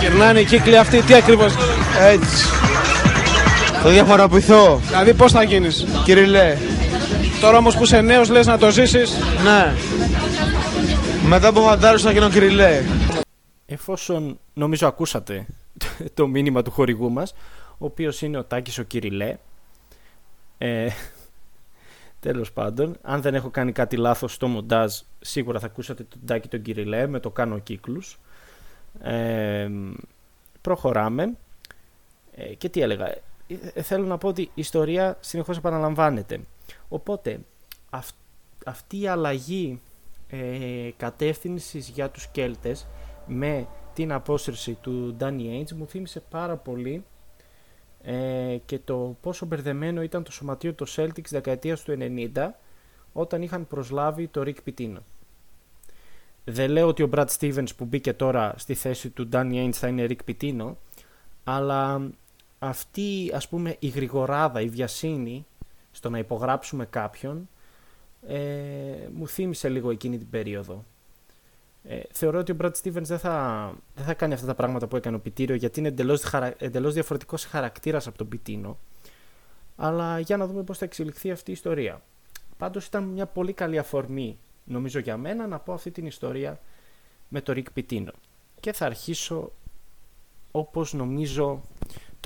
Γερνάνε 0.00 0.40
οι 0.40 0.44
κύκλοι 0.44 0.78
αυτοί, 0.78 1.02
τι 1.02 1.14
ακριβώς; 1.14 1.54
Έτσι. 2.00 2.65
Το 3.82 3.88
διαφοροποιηθώ. 3.90 4.76
Δηλαδή 4.76 5.14
πώς 5.14 5.32
θα 5.32 5.42
γίνεις. 5.42 5.86
Κυριλέ. 6.04 6.56
Τώρα 7.40 7.56
όμως 7.58 7.76
που 7.76 7.82
είσαι 7.82 8.00
νέος 8.00 8.28
λες 8.28 8.46
να 8.46 8.58
το 8.58 8.70
ζήσεις. 8.70 9.16
Ναι. 9.44 9.74
Μετά 11.28 11.48
από 11.48 11.60
φαντάρους 11.60 12.02
θα 12.02 12.10
γίνω 12.10 12.28
κυριλέ. 12.28 12.82
Εφόσον 13.66 14.38
νομίζω 14.54 14.86
ακούσατε 14.86 15.46
το 16.14 16.26
μήνυμα 16.26 16.62
του 16.62 16.70
χορηγού 16.70 17.10
μας, 17.10 17.34
ο 17.78 17.84
οποίος 17.84 18.22
είναι 18.22 18.38
ο 18.38 18.44
Τάκης 18.44 18.78
ο 18.78 18.82
Κυριλέ. 18.82 19.36
Ε, 20.58 20.88
τέλος 22.20 22.52
πάντων, 22.52 22.96
αν 23.02 23.20
δεν 23.20 23.34
έχω 23.34 23.50
κάνει 23.50 23.72
κάτι 23.72 23.96
λάθος 23.96 24.32
στο 24.32 24.48
μοντάζ, 24.48 24.92
σίγουρα 25.20 25.58
θα 25.60 25.66
ακούσατε 25.66 26.02
τον 26.02 26.20
Τάκη 26.26 26.48
τον 26.48 26.62
Κυριλέ 26.62 27.06
με 27.06 27.20
το 27.20 27.30
κάνω 27.30 27.58
κύκλους. 27.58 28.18
Ε, 29.02 29.68
προχωράμε. 30.60 31.32
Ε, 32.36 32.54
και 32.54 32.68
τι 32.68 32.80
έλεγα, 32.80 33.08
ε, 33.08 33.22
θέλω 33.82 34.06
να 34.06 34.18
πω 34.18 34.28
ότι 34.28 34.42
η 34.42 34.50
ιστορία 34.54 35.16
συνεχώς 35.20 35.56
επαναλαμβάνεται. 35.56 36.40
Οπότε 36.88 37.40
αυτή 38.64 39.00
η 39.00 39.06
αλλαγή 39.06 39.80
ε, 40.28 40.90
κατεύθυνσης 40.96 41.88
για 41.88 42.10
τους 42.10 42.26
Κέλτες 42.26 42.86
με 43.26 43.66
την 43.94 44.12
απόσυρση 44.12 44.72
του 44.72 45.16
Danny 45.20 45.40
Ainge 45.40 45.72
μου 45.72 45.86
θύμισε 45.86 46.20
πάρα 46.30 46.56
πολύ 46.56 47.04
ε, 48.02 48.58
και 48.64 48.78
το 48.78 49.16
πόσο 49.20 49.46
μπερδεμένο 49.46 50.02
ήταν 50.02 50.22
το 50.22 50.32
σωματείο 50.32 50.72
του 50.72 50.88
Celtics 50.88 51.28
δεκαετίας 51.30 51.82
του 51.82 51.96
90 52.34 52.48
όταν 53.12 53.42
είχαν 53.42 53.66
προσλάβει 53.66 54.28
το 54.28 54.42
Rick 54.46 54.70
Pitino. 54.70 54.98
Δεν 56.44 56.70
λέω 56.70 56.86
ότι 56.86 57.02
ο 57.02 57.08
Brad 57.12 57.26
Stevens 57.38 57.68
που 57.76 57.84
μπήκε 57.84 58.12
τώρα 58.12 58.54
στη 58.56 58.74
θέση 58.74 59.10
του 59.10 59.28
Danny 59.32 59.64
Ainge 59.64 59.72
θα 59.72 59.88
είναι 59.88 60.06
Rick 60.08 60.30
Pitino, 60.30 60.74
αλλά 61.44 62.10
αυτή 62.68 63.30
ας 63.34 63.48
πούμε 63.48 63.76
η 63.78 63.88
γρηγοράδα, 63.88 64.60
η 64.60 64.68
βιασύνη 64.68 65.46
στο 65.90 66.10
να 66.10 66.18
υπογράψουμε 66.18 66.86
κάποιον 66.86 67.48
ε, 68.26 68.38
μου 69.14 69.28
θύμισε 69.28 69.68
λίγο 69.68 69.90
εκείνη 69.90 70.18
την 70.18 70.30
περίοδο. 70.30 70.84
Ε, 71.82 72.00
θεωρώ 72.12 72.38
ότι 72.38 72.52
ο 72.52 72.56
Brad 72.60 72.70
Stevens 72.82 73.02
δεν 73.02 73.18
θα, 73.18 73.72
δεν 73.94 74.04
θα 74.04 74.14
κάνει 74.14 74.34
αυτά 74.34 74.46
τα 74.46 74.54
πράγματα 74.54 74.86
που 74.86 74.96
έκανε 74.96 75.16
ο 75.16 75.20
Πιτήριο 75.20 75.54
γιατί 75.54 75.78
είναι 75.78 75.88
εντελώς, 75.88 76.24
εντελώς 76.58 76.94
διαφορετικός 76.94 77.44
χαρακτήρας 77.44 78.06
από 78.06 78.18
τον 78.18 78.28
Πιτίνο 78.28 78.78
αλλά 79.76 80.18
για 80.18 80.36
να 80.36 80.46
δούμε 80.46 80.62
πώς 80.62 80.78
θα 80.78 80.84
εξελιχθεί 80.84 81.30
αυτή 81.30 81.50
η 81.50 81.52
ιστορία. 81.52 82.02
Πάντως 82.56 82.86
ήταν 82.86 83.04
μια 83.04 83.26
πολύ 83.26 83.52
καλή 83.52 83.78
αφορμή 83.78 84.38
νομίζω 84.64 84.98
για 84.98 85.16
μένα 85.16 85.46
να 85.46 85.58
πω 85.58 85.72
αυτή 85.72 85.90
την 85.90 86.06
ιστορία 86.06 86.60
με 87.28 87.40
το 87.40 87.52
Rick 87.56 87.80
Pitino. 87.80 88.10
Και 88.60 88.72
θα 88.72 88.86
αρχίσω 88.86 89.52
όπως 90.50 90.92
νομίζω 90.92 91.60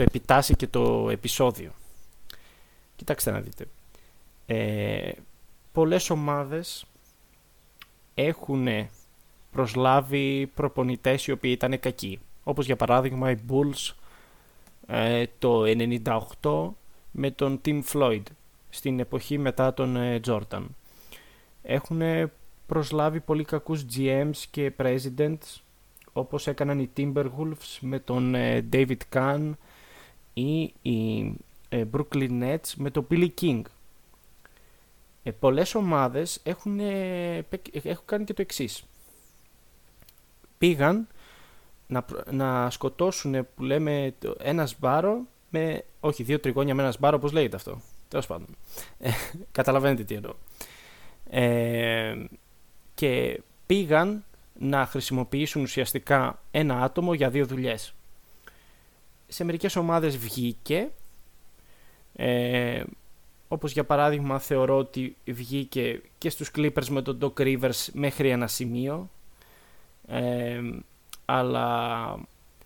το 0.01 0.07
επιτάσσει 0.07 0.57
και 0.57 0.67
το 0.67 1.11
επεισόδιο. 1.11 1.71
Κοιτάξτε 2.97 3.31
να 3.31 3.41
δείτε. 3.41 3.67
Ε, 4.47 5.13
πολλές 5.73 6.11
ομάδες 6.11 6.87
έχουν 8.15 8.69
προσλάβει 9.53 10.47
προπονητές 10.55 11.27
οι 11.27 11.33
οποίοι 11.33 11.53
ήταν 11.55 11.81
κακοί. 11.81 12.21
Όπως 12.45 12.67
για 12.67 12.77
παράδειγμα 12.77 13.31
οι 13.31 13.37
Bulls 13.49 13.93
ε, 14.87 15.25
το 15.39 15.63
98 16.41 16.71
με 17.11 17.31
τον 17.31 17.61
Tim 17.65 17.83
Floyd 17.93 18.23
στην 18.71 19.01
εποχή 19.01 19.39
μετά 19.39 19.75
τον 19.75 19.97
ε, 19.97 20.21
Jordan. 20.27 20.65
Έχουν 21.63 22.03
προσλάβει 22.67 23.21
πολύ 23.21 23.45
κακούς 23.45 23.85
GMs 23.97 24.45
και 24.51 24.73
presidents 24.77 25.61
όπως 26.13 26.47
έκαναν 26.47 26.79
οι 26.79 26.91
Timberwolves 26.97 27.79
με 27.81 27.99
τον 27.99 28.35
ε, 28.35 28.69
David 28.73 28.97
Kahn 29.13 29.53
ή 30.41 30.73
οι 30.83 31.33
ε, 31.69 31.85
Brooklyn 31.93 32.43
Nets 32.43 32.73
με 32.77 32.91
τον 32.91 33.07
Billy 33.11 33.29
King. 33.41 33.63
Ε, 35.23 35.31
πολλές 35.31 35.75
ομάδες 35.75 36.41
έχουν, 36.43 36.81
έχουν 37.83 38.05
κάνει 38.05 38.25
και 38.25 38.35
το 38.35 38.43
εξής. 38.43 38.85
Πήγαν 40.59 41.09
να, 41.87 42.05
να 42.31 42.71
σκοτώσουν 42.71 43.47
που 43.55 43.63
λέμε 43.63 44.15
ένα 44.39 44.67
σμπάρο 44.67 45.21
με, 45.51 45.85
όχι 46.01 46.23
δύο 46.23 46.41
τριγώνια 46.41 46.75
με 46.75 46.83
ένα 46.83 46.93
σμπάρο, 46.93 47.19
πώς 47.19 47.33
λέγεται 47.33 47.57
αυτό. 47.57 47.81
Τέλος 48.09 48.27
πάντων. 48.27 48.47
καταλαβαίνετε 49.53 50.05
τι 50.05 50.15
εννοώ. 50.15 50.35
Ε, 51.31 52.25
και 52.95 53.41
πήγαν 53.67 54.25
να 54.59 54.87
χρησιμοποιήσουν 54.87 55.63
ουσιαστικά 55.63 56.43
ένα 56.51 56.83
άτομο 56.83 57.15
για 57.15 57.31
δύο 57.31 57.47
δουλειές. 57.47 57.95
Σε 59.33 59.45
μερικές 59.45 59.77
ομάδες 59.77 60.17
βγήκε, 60.17 60.91
ε, 62.15 62.83
όπως 63.49 63.73
για 63.73 63.85
παράδειγμα 63.85 64.39
θεωρώ 64.39 64.79
ότι 64.79 65.17
βγήκε 65.25 66.03
και 66.19 66.31
στους 66.31 66.51
Clippers 66.57 66.87
με 66.89 67.03
τον 67.03 67.19
Doc 67.21 67.41
Rivers 67.41 67.89
μέχρι 67.93 68.29
ένα 68.29 68.47
σημείο, 68.47 69.11
ε, 70.07 70.61
αλλά 71.25 72.17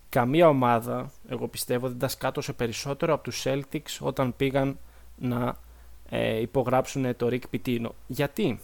καμία 0.09 0.49
ομάδα, 0.49 1.13
εγώ 1.29 1.49
πιστεύω, 1.49 1.89
δεν 1.89 1.99
τα 1.99 2.09
σκάτωσε 2.09 2.53
περισσότερο 2.53 3.15
από 3.15 3.23
τους 3.23 3.43
Celtics 3.47 3.99
όταν 4.01 4.37
πήγαν 4.37 4.79
να 5.17 5.57
ε, 6.09 6.41
υπογράψουν 6.41 7.17
το 7.17 7.29
Rick 7.31 7.43
Pitino. 7.53 7.89
Γιατί; 8.07 8.61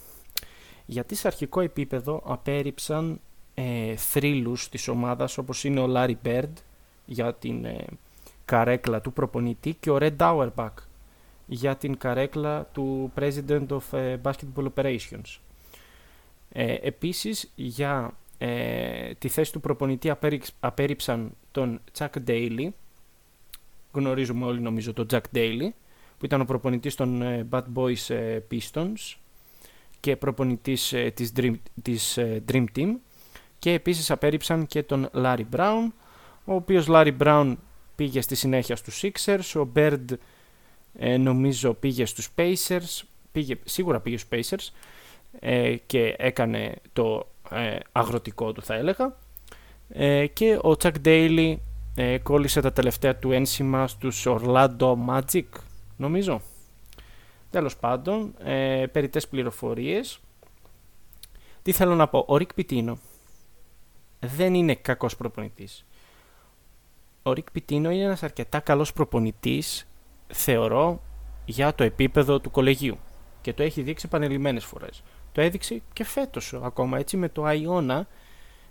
γιατί 0.87 1.15
σε 1.15 1.27
αρχικό 1.27 1.61
επίπεδο 1.61 2.23
απέρριψαν 2.25 3.21
ε, 3.55 3.97
θρύλους 3.97 4.69
της 4.69 4.89
ομάδας 4.89 5.39
όπως 5.39 5.65
είναι 5.65 5.81
ο 5.81 5.93
Larry 5.95 6.15
Bird 6.25 6.53
για 7.11 7.35
την 7.35 7.65
ε, 7.65 7.85
καρέκλα 8.45 9.01
του 9.01 9.13
προπονητή 9.13 9.77
και 9.81 9.91
ο 9.91 9.99
Red 10.01 10.17
Auerbach 10.17 10.75
για 11.47 11.77
την 11.77 11.99
καρέκλα 11.99 12.65
του 12.73 13.13
President 13.19 13.67
of 13.67 13.99
ε, 13.99 14.17
Basketball 14.23 14.69
Operations. 14.75 15.39
Ε, 16.53 16.75
επίσης 16.81 17.53
για 17.55 18.15
ε, 18.39 19.15
τη 19.15 19.29
θέση 19.29 19.53
του 19.53 19.61
προπονητή 19.61 20.13
απέρριψαν 20.61 21.33
τον 21.51 21.81
Chuck 21.99 22.27
Daly 22.27 22.69
γνωρίζουμε 23.93 24.45
όλοι 24.45 24.61
νομίζω 24.61 24.93
τον 24.93 25.07
Jack 25.11 25.35
Daly 25.35 25.69
που 26.19 26.25
ήταν 26.25 26.41
ο 26.41 26.45
προπονητής 26.45 26.95
των 26.95 27.23
Bad 27.51 27.65
Boys 27.75 28.17
Pistons 28.51 29.17
και 30.01 30.17
προπονητής 30.17 30.93
ε, 30.93 31.11
της, 31.11 31.33
Dream, 31.37 31.55
της 31.83 32.17
ε, 32.17 32.45
Dream 32.53 32.65
Team 32.77 32.89
και 33.59 33.73
επίσης 33.73 34.11
απέρριψαν 34.11 34.67
και 34.67 34.83
τον 34.83 35.11
Larry 35.15 35.45
Brown 35.57 35.89
ο 36.45 36.55
οποίος 36.55 36.87
Larry 36.89 37.17
Brown 37.19 37.57
πήγε 37.95 38.21
στη 38.21 38.35
συνέχεια 38.35 38.77
στους 38.77 39.03
Sixers 39.03 39.63
ο 39.63 39.69
Bird 39.75 40.05
ε, 40.99 41.17
νομίζω 41.17 41.75
πήγε 41.75 42.05
στους 42.05 42.29
Pacers 42.37 43.03
πήγε, 43.33 43.57
σίγουρα 43.65 44.01
πήγε 44.01 44.17
στους 44.17 44.31
Pacers 44.33 44.69
και 45.87 46.15
έκανε 46.19 46.75
το 46.93 47.27
αγροτικό 47.93 48.53
του 48.53 48.63
θα 48.63 48.75
έλεγα 48.75 49.17
και 50.33 50.59
ο 50.63 50.77
Chuck 50.83 50.95
Daly 51.05 51.57
κόλλησε 52.23 52.61
τα 52.61 52.73
τελευταία 52.73 53.17
του 53.17 53.33
ένσημα 53.33 53.89
στους 53.89 54.27
Orlando 54.29 54.95
Magic 55.09 55.45
νομίζω 55.97 56.41
Τέλος 57.51 57.77
πάντων, 57.77 58.35
ε, 58.39 58.87
περιττές 58.93 59.29
πληροφορίες. 59.29 60.21
Τι 61.63 61.73
θέλω 61.73 61.95
να 61.95 62.09
πω, 62.09 62.25
ο 62.29 62.37
Ρικ 62.37 62.55
Πιτίνο 62.55 62.99
δεν 64.21 64.55
είναι 64.55 64.75
κακός 64.75 65.17
προπονητής. 65.17 65.85
Ο 67.23 67.33
Ρικ 67.33 67.51
Πιτίνο 67.51 67.91
είναι 67.91 68.05
ένας 68.05 68.23
αρκετά 68.23 68.61
καλός 68.61 68.93
προπονητής, 68.93 69.87
θεωρώ, 70.27 71.03
για 71.45 71.75
το 71.75 71.85
επίπεδο 71.85 72.41
του 72.41 72.51
κολεγίου. 72.51 72.99
Και 73.41 73.53
το 73.53 73.63
έχει 73.63 73.83
δείξει 73.83 74.07
επανελειμμένες 74.07 74.65
φορές. 74.65 75.03
Το 75.33 75.41
έδειξε 75.41 75.83
και 75.93 76.05
φέτος 76.05 76.55
ακόμα, 76.63 76.99
έτσι, 76.99 77.17
με 77.17 77.29
το 77.29 77.45
Iona 77.47 78.03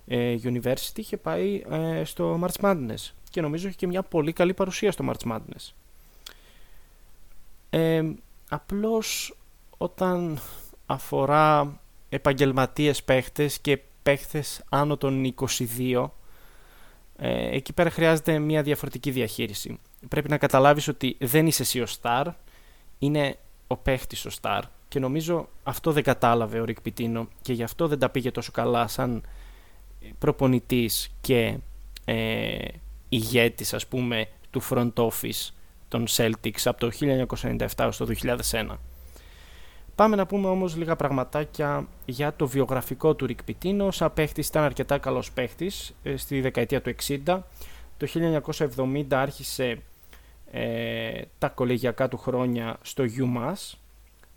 ε, 0.07 0.35
University 0.43 0.95
είχε 0.97 1.17
πάει 1.17 1.63
ε, 1.69 2.03
στο 2.03 2.39
March 2.43 2.61
Madness. 2.61 3.11
Και 3.29 3.41
νομίζω 3.41 3.67
έχει 3.67 3.75
και 3.77 3.87
μια 3.87 4.03
πολύ 4.03 4.33
καλή 4.33 4.53
παρουσία 4.53 4.91
στο 4.91 5.05
March 5.09 5.31
Madness. 5.31 5.73
Ε, 7.69 8.03
Απλώς 8.49 9.37
όταν 9.77 10.39
αφορά 10.85 11.79
επαγγελματίες 12.09 13.03
παίχτες 13.03 13.59
και 13.59 13.79
παίχτες 14.03 14.63
άνω 14.69 14.97
των 14.97 15.33
22 15.35 16.09
ε, 17.21 17.55
εκεί 17.55 17.73
πέρα 17.73 17.89
χρειάζεται 17.89 18.39
μια 18.39 18.61
διαφορετική 18.61 19.11
διαχείριση. 19.11 19.79
Πρέπει 20.07 20.29
να 20.29 20.37
καταλάβεις 20.37 20.87
ότι 20.87 21.17
δεν 21.19 21.47
είσαι 21.47 21.61
εσύ 21.61 21.81
ο 21.81 21.85
star, 22.01 22.25
είναι 22.99 23.37
ο 23.67 23.77
παίχτης 23.77 24.25
ο 24.25 24.29
star 24.41 24.61
και 24.87 24.99
νομίζω 24.99 25.49
αυτό 25.63 25.91
δεν 25.91 26.03
κατάλαβε 26.03 26.59
ο 26.59 26.63
Ρικ 26.63 26.81
Πιτίνο 26.81 27.27
και 27.41 27.53
γι' 27.53 27.63
αυτό 27.63 27.87
δεν 27.87 27.99
τα 27.99 28.09
πήγε 28.09 28.31
τόσο 28.31 28.51
καλά 28.51 28.87
σαν 28.87 29.23
προπονητής 30.19 31.09
και 31.21 31.57
ε, 32.05 32.57
ηγέτης 33.09 33.73
ας 33.73 33.87
πούμε 33.87 34.27
του 34.49 34.61
front 34.69 34.93
office 34.93 35.49
των 35.87 36.05
Celtics 36.09 36.61
από 36.63 36.79
το 36.79 36.91
1997 37.75 37.89
στο 37.91 38.07
2001. 38.51 38.77
Πάμε 39.99 40.15
να 40.15 40.25
πούμε 40.25 40.47
όμως 40.47 40.75
λίγα 40.75 40.95
πραγματάκια 40.95 41.87
για 42.05 42.33
το 42.33 42.47
βιογραφικό 42.47 43.15
του 43.15 43.27
Rick 43.29 43.51
Pitino. 43.51 43.87
Σαν 43.91 44.13
παίχτης 44.13 44.47
ήταν 44.47 44.63
αρκετά 44.63 44.97
καλός 44.97 45.31
παίχτης 45.31 45.93
ε, 46.03 46.17
στη 46.17 46.41
δεκαετία 46.41 46.81
του 46.81 46.95
60. 47.25 47.39
Το 47.97 48.07
1970 48.75 49.05
άρχισε 49.09 49.81
ε, 50.51 51.21
τα 51.37 51.49
κολεγιακά 51.49 52.07
του 52.07 52.17
χρόνια 52.17 52.77
στο 52.81 53.03
UMass, 53.17 53.77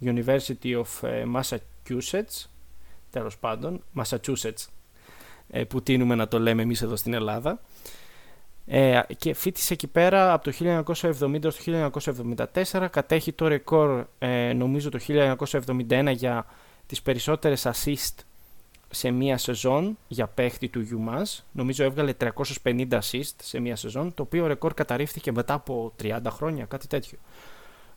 University 0.04 0.82
of 0.82 1.08
ε, 1.08 1.24
Massachusetts, 1.34 2.46
τέλος 3.10 3.38
πάντων, 3.38 3.82
Massachusetts, 3.96 4.66
ε, 5.50 5.64
που 5.64 5.82
τίνουμε 5.82 6.14
να 6.14 6.28
το 6.28 6.38
λέμε 6.38 6.62
εμείς 6.62 6.82
εδώ 6.82 6.96
στην 6.96 7.14
Ελλάδα. 7.14 7.60
Ε, 8.66 9.00
και 9.16 9.34
φίτησε 9.34 9.72
εκεί 9.72 9.86
πέρα 9.86 10.32
από 10.32 10.44
το 10.44 10.52
1970 10.60 11.50
στο 11.50 11.90
1974 12.72 12.86
κατέχει 12.90 13.32
το 13.32 13.48
ρεκόρ 13.48 14.04
ε, 14.18 14.52
νομίζω 14.52 14.90
το 14.90 14.98
1971 15.08 16.12
για 16.14 16.46
τις 16.86 17.02
περισσότερες 17.02 17.66
assist 17.66 18.14
σε 18.90 19.10
μία 19.10 19.38
σεζόν 19.38 19.98
για 20.08 20.26
παίχτη 20.26 20.68
του 20.68 20.86
UMass 20.90 21.42
νομίζω 21.52 21.84
έβγαλε 21.84 22.14
350 22.62 22.88
assist 22.88 23.34
σε 23.42 23.60
μία 23.60 23.76
σεζόν 23.76 24.14
το 24.14 24.22
οποίο 24.22 24.46
ρεκόρ 24.46 24.74
καταρρίφθηκε 24.74 25.32
μετά 25.32 25.54
από 25.54 25.92
30 26.02 26.18
χρόνια 26.28 26.64
κάτι 26.64 26.86
τέτοιο 26.86 27.18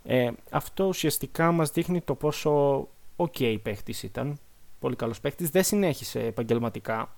ε, 0.03 0.29
αυτό 0.49 0.85
ουσιαστικά 0.85 1.51
μας 1.51 1.71
δείχνει 1.71 2.01
το 2.01 2.15
πόσο 2.15 2.87
ok 3.15 3.57
παίχτης 3.61 4.03
ήταν 4.03 4.39
πολύ 4.79 4.95
καλός 4.95 5.19
παίκτης. 5.19 5.49
Δεν 5.49 5.63
συνέχισε 5.63 6.19
επαγγελματικά. 6.19 7.15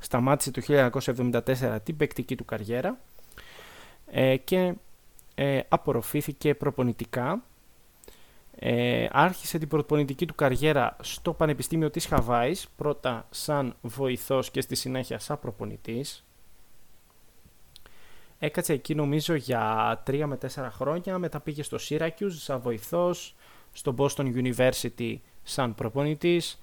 Σταμάτησε 0.00 0.50
το 0.50 0.62
1974 0.68 1.78
την 1.82 1.96
παικτική 1.96 2.36
του 2.36 2.44
καριέρα 2.44 2.98
ε, 4.06 4.36
και 4.36 4.74
ε, 5.34 5.60
απορροφήθηκε 5.68 6.54
προπονητικά. 6.54 7.44
Ε, 8.56 9.06
άρχισε 9.10 9.58
την 9.58 9.68
προπονητική 9.68 10.26
του 10.26 10.34
καριέρα 10.34 10.96
στο 11.00 11.32
Πανεπιστήμιο 11.32 11.90
της 11.90 12.06
Χαβάης, 12.06 12.68
πρώτα 12.76 13.26
σαν 13.30 13.76
βοηθός 13.80 14.50
και 14.50 14.60
στη 14.60 14.74
συνέχεια 14.74 15.18
σαν 15.18 15.38
προπονητής. 15.38 16.24
Έκατσε 18.38 18.72
εκεί 18.72 18.94
νομίζω 18.94 19.34
για 19.34 20.02
3 20.06 20.22
με 20.26 20.38
4 20.54 20.68
χρόνια, 20.70 21.18
μετά 21.18 21.40
πήγε 21.40 21.62
στο 21.62 21.78
Syracuse 21.80 22.30
σαν 22.30 22.60
βοηθός, 22.60 23.34
στο 23.72 23.94
Boston 23.98 24.34
University 24.34 25.16
σαν 25.42 25.74
προπονητής, 25.74 26.60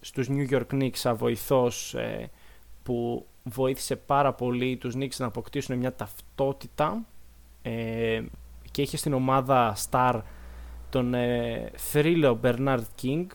στους 0.00 0.28
New 0.30 0.50
York 0.50 0.66
Knicks 0.72 0.96
σαν 0.96 1.16
βοηθός 1.16 1.94
ε, 1.94 2.30
που 2.88 3.26
βοήθησε 3.42 3.96
πάρα 3.96 4.32
πολύ 4.32 4.76
τους 4.76 4.94
Knicks 4.96 5.16
να 5.16 5.26
αποκτήσουν 5.26 5.76
μια 5.76 5.94
ταυτότητα 5.94 7.04
ε, 7.62 8.22
και 8.70 8.82
είχε 8.82 8.96
στην 8.96 9.12
ομάδα 9.12 9.76
Star 9.90 10.22
τον 10.90 11.14
ε, 11.14 11.70
Θρύλο 11.76 12.40
Bernard 12.42 12.82
King. 13.02 13.26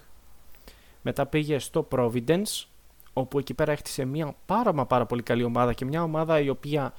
Μετά 1.01 1.25
πήγε 1.25 1.59
στο 1.59 1.87
Providence, 1.91 2.65
όπου 3.13 3.39
εκεί 3.39 3.53
πέρα 3.53 3.71
έχτισε 3.71 4.05
μια 4.05 4.35
πάρα 4.45 4.73
μα 4.73 4.85
πάρα 4.85 5.05
πολύ 5.05 5.23
καλή 5.23 5.43
ομάδα 5.43 5.73
και 5.73 5.85
μια 5.85 6.03
ομάδα 6.03 6.39
η 6.39 6.49
οποία 6.49 6.93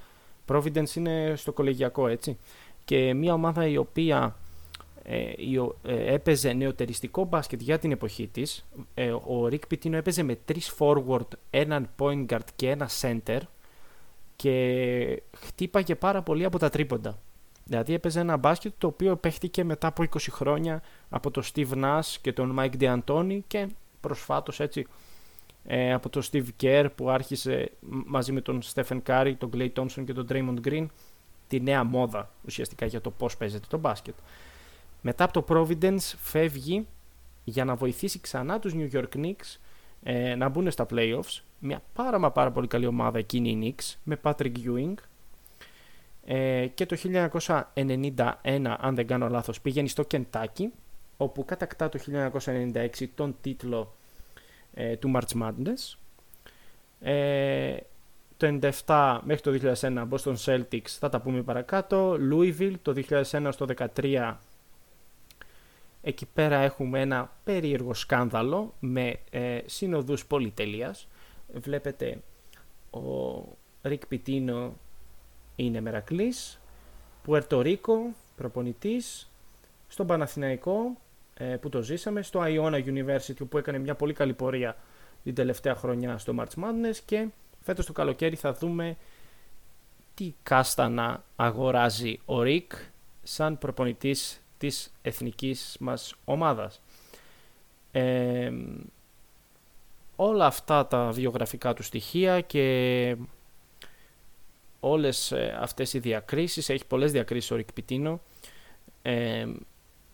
Providence 0.47 0.95
είναι 0.95 1.33
στο 1.35 1.51
κολεγιακό 1.53 2.07
έτσι 2.07 2.37
και 2.85 3.13
μια 3.13 3.33
ομάδα 3.33 3.67
η 3.67 3.77
οποία 3.77 4.15
ε, 4.15 4.23
ε, 4.25 4.44
έπαιζε 6.05 6.53
νεοτεριστικό 6.53 7.23
μπάσκετ 7.23 7.61
για 7.61 7.79
την 7.79 7.91
εποχή 7.91 8.27
της. 8.27 8.65
Ε, 8.93 9.11
ο 9.11 9.47
Rick 9.51 9.73
Pitino 9.73 9.93
έπαιζε 9.93 10.23
με 10.23 10.35
τρεις 10.45 10.73
forward, 10.79 11.27
έναν 11.49 11.89
point 11.99 12.25
guard 12.25 12.39
και 12.55 12.69
ένα 12.69 12.89
center 13.01 13.39
και 14.35 15.21
χτύπαγε 15.37 15.95
πάρα 15.95 16.21
πολύ 16.21 16.45
από 16.45 16.59
τα 16.59 16.69
τρίποντα. 16.69 17.19
Δηλαδή 17.63 17.93
έπαιζε 17.93 18.19
ένα 18.19 18.37
μπάσκετ 18.37 18.73
το 18.77 18.87
οποίο 18.87 19.15
παίχτηκε 19.15 19.63
μετά 19.63 19.87
από 19.87 20.03
20 20.03 20.17
χρόνια 20.29 20.81
από 21.09 21.31
τον 21.31 21.43
Steve 21.53 21.71
Nash 21.83 22.15
και 22.21 22.33
τον 22.33 22.57
Mike 22.59 22.73
D'Antoni 22.79 23.39
και 23.47 23.67
προσφάτως 23.99 24.59
έτσι 24.59 24.87
ε, 25.63 25.93
από 25.93 26.09
τον 26.09 26.21
Steve 26.31 26.47
Kerr 26.61 26.87
που 26.95 27.09
άρχισε 27.09 27.71
μαζί 28.05 28.31
με 28.31 28.41
τον 28.41 28.61
Stephen 28.73 29.01
Curry, 29.07 29.33
τον 29.37 29.49
Clay 29.53 29.69
Thompson 29.75 30.03
και 30.05 30.13
τον 30.13 30.27
Draymond 30.29 30.67
Green 30.67 30.85
τη 31.47 31.59
νέα 31.59 31.83
μόδα 31.83 32.29
ουσιαστικά 32.45 32.85
για 32.85 33.01
το 33.01 33.11
πώς 33.11 33.37
παίζεται 33.37 33.65
το 33.69 33.77
μπάσκετ. 33.77 34.15
Μετά 35.07 35.23
από 35.23 35.43
το 35.43 35.45
Providence 35.49 36.13
φεύγει 36.17 36.87
για 37.43 37.65
να 37.65 37.75
βοηθήσει 37.75 38.19
ξανά 38.19 38.59
τους 38.59 38.73
New 38.75 38.89
York 38.91 39.07
Knicks 39.15 39.57
ε, 40.03 40.35
να 40.35 40.49
μπουν 40.49 40.71
στα 40.71 40.85
playoffs. 40.89 41.41
Μια 41.59 41.81
πάρα 41.93 42.19
μα 42.19 42.31
πάρα 42.31 42.51
πολύ 42.51 42.67
καλή 42.67 42.85
ομάδα 42.85 43.17
εκείνη 43.17 43.49
η 43.49 43.75
Knicks 43.77 43.95
με 44.03 44.19
Patrick 44.23 44.51
Ewing. 44.65 44.93
Ε, 46.25 46.67
και 46.73 46.85
το 46.85 46.97
1991, 47.73 48.75
αν 48.79 48.95
δεν 48.95 49.07
κάνω 49.07 49.29
λάθος, 49.29 49.61
πήγαινε 49.61 49.87
στο 49.87 50.07
Kentucky 50.11 50.65
όπου 51.17 51.45
κατακτά 51.45 51.89
το 51.89 51.99
1996 52.45 52.87
τον 53.15 53.35
τίτλο 53.41 53.95
ε, 54.73 54.95
του 54.95 55.11
March 55.15 55.41
Madness. 55.41 55.97
Ε, 56.99 57.77
το 58.37 58.59
97 58.85 59.19
μέχρι 59.23 59.41
το 59.41 59.73
2001 59.79 60.07
Boston 60.09 60.35
Celtics 60.45 60.87
θα 60.87 61.09
τα 61.09 61.21
πούμε 61.21 61.41
παρακάτω. 61.41 62.17
Louisville 62.31 62.75
το 62.81 62.93
2001 63.09 63.49
στο 63.51 63.65
2013 63.95 64.33
Εκεί 66.07 66.25
πέρα 66.25 66.57
έχουμε 66.57 67.01
ένα 67.01 67.31
περίεργο 67.43 67.93
σκάνδαλο 67.93 68.73
με 68.79 69.19
ε, 69.29 69.59
συνοδούς 69.65 70.25
πολυτελείας. 70.25 71.07
Βλέπετε 71.53 72.21
ο 72.89 72.99
Ρικ 73.81 74.05
Πιτίνο 74.07 74.73
είναι 75.55 75.81
μερακλής, 75.81 76.59
Πουερτορίκο 77.23 78.13
προπονητής, 78.35 79.31
στον 79.87 80.07
Παναθηναϊκό 80.07 80.97
ε, 81.33 81.45
που 81.45 81.69
το 81.69 81.81
ζήσαμε, 81.81 82.21
στο 82.21 82.41
Iona 82.43 82.83
University 82.85 83.47
που 83.49 83.57
έκανε 83.57 83.77
μια 83.77 83.95
πολύ 83.95 84.13
καλή 84.13 84.33
πορεία 84.33 84.77
την 85.23 85.35
τελευταία 85.35 85.75
χρονιά 85.75 86.17
στο 86.17 86.35
March 86.39 86.63
Madness 86.63 86.97
και 87.05 87.27
φέτος 87.61 87.85
το 87.85 87.93
καλοκαίρι 87.93 88.35
θα 88.35 88.53
δούμε 88.53 88.97
τι 90.13 90.33
κάστανα 90.43 91.23
αγοράζει 91.35 92.19
ο 92.25 92.41
Ρικ 92.41 92.71
σαν 93.23 93.57
προπονητής 93.57 94.39
της 94.57 94.93
εθνικής 95.01 95.77
μας 95.79 96.15
ομάδας. 96.25 96.81
Ε, 97.91 98.51
όλα 100.15 100.45
αυτά 100.45 100.87
τα 100.87 101.11
βιογραφικά 101.11 101.73
του 101.73 101.83
στοιχεία 101.83 102.41
και 102.41 103.17
όλες 104.79 105.31
ε, 105.31 105.57
αυτές 105.61 105.93
οι 105.93 105.99
διακρίσεις, 105.99 106.69
έχει 106.69 106.85
πολλές 106.85 107.11
διακρίσεις 107.11 107.51
ο 107.51 107.55
Ρικ 107.55 107.73
Πιτίνο, 107.73 108.21
ε, 109.01 109.45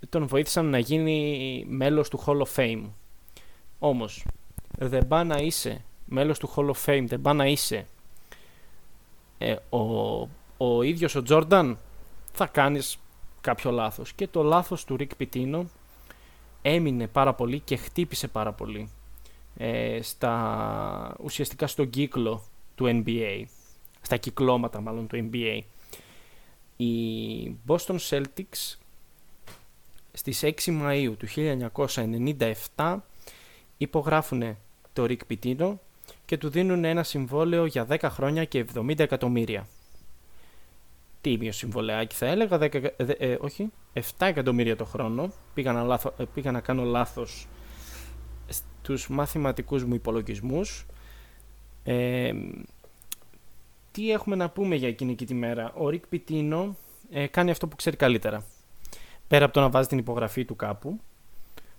τον 0.10 0.28
βοήθησαν 0.28 0.66
να 0.66 0.80
γίνει 0.80 1.66
μέλος 1.68 2.10
του 2.10 2.24
Hall 2.26 2.42
of 2.42 2.56
Fame. 2.56 2.90
Όμως, 3.80 4.26
δεν 4.78 5.08
πά 5.08 5.24
να 5.24 5.38
είσαι 5.38 5.84
μέλος 6.06 6.40
του 6.40 6.54
Hall 6.56 6.72
of 6.72 6.86
Fame, 6.86 7.06
δεν 7.08 7.22
πά 7.22 7.34
να 7.34 7.46
είσαι 7.46 7.86
ε, 9.38 9.56
ο, 9.70 9.80
ο 10.58 10.82
ίδιος 10.82 11.16
ο 11.16 11.24
Τζόρνταν, 11.24 11.78
θα 12.32 12.48
κάνεις 12.48 12.98
κάποιο 13.42 13.72
λάθος. 13.72 14.14
Και 14.14 14.28
το 14.28 14.44
λάθος 14.44 14.86
του 14.86 14.96
Ρικ 14.96 15.16
Πιτίνο 15.16 15.66
έμεινε 16.62 17.08
πάρα 17.08 17.34
πολύ 17.34 17.60
και 17.60 17.76
χτύπησε 17.76 18.28
πάρα 18.28 18.52
πολύ 18.52 18.90
ε, 19.58 20.00
στα, 20.02 21.16
ουσιαστικά 21.24 21.68
στον 21.68 21.90
κύκλο 21.90 22.44
του 22.76 23.04
NBA, 23.06 23.44
στα 24.02 24.18
κυκλώματα 24.18 24.82
μάλλον 24.82 25.08
του 25.08 25.30
NBA. 25.32 25.60
Οι 26.78 27.56
Boston 27.68 27.98
Celtics 28.10 28.76
στις 30.14 30.44
6 30.44 30.52
Μαΐου 30.66 31.14
του 31.18 31.28
1997 32.76 32.98
υπογράφουν 33.78 34.58
το 34.94 35.06
Rick 35.10 35.20
Pitino 35.30 35.74
και 36.26 36.38
του 36.38 36.50
δίνουν 36.50 36.84
ένα 36.84 37.04
συμβόλαιο 37.04 37.66
για 37.66 37.88
10 37.90 37.98
χρόνια 38.02 38.46
και 38.46 38.66
70 38.76 39.00
εκατομμύρια 39.00 39.68
τίμιο 41.22 41.52
συμβολεάκι 41.52 42.16
θα 42.16 42.26
έλεγα, 42.26 42.58
10, 42.58 42.84
ε, 42.98 43.38
όχι, 43.40 43.72
7 43.94 44.02
εκατομμύρια 44.20 44.76
το 44.76 44.86
χρόνο. 44.86 45.32
Πήγα 45.54 45.72
να, 45.72 45.84
λάθο, 45.84 46.14
ε, 46.18 46.24
πήγα 46.34 46.52
να 46.52 46.60
κάνω 46.60 46.84
λάθος 46.84 47.48
στους 48.50 49.10
μαθηματικούς 49.10 49.84
μου 49.84 49.94
υπολογισμούς. 49.94 50.86
Ε, 51.84 52.32
τι 53.92 54.12
έχουμε 54.12 54.36
να 54.36 54.50
πούμε 54.50 54.76
για 54.76 54.88
εκείνη 54.88 55.16
και 55.16 55.26
τη 55.26 55.34
μέρα; 55.34 55.74
Ο 55.78 55.90
Ρικ 55.90 56.08
Πιτίνο 56.08 56.76
ε, 57.12 57.28
κάνει 57.28 57.52
αυτό 57.52 57.68
που 57.68 57.76
ξέρει 57.76 57.96
καλύτερα. 57.96 58.46
Πέρα 59.28 59.46
από 59.46 59.54
το 59.54 59.60
να 59.60 59.70
βάζει 59.70 59.88
την 59.88 59.98
υπογραφή 59.98 60.46
του 60.46 60.56
κάπου, 60.56 61.00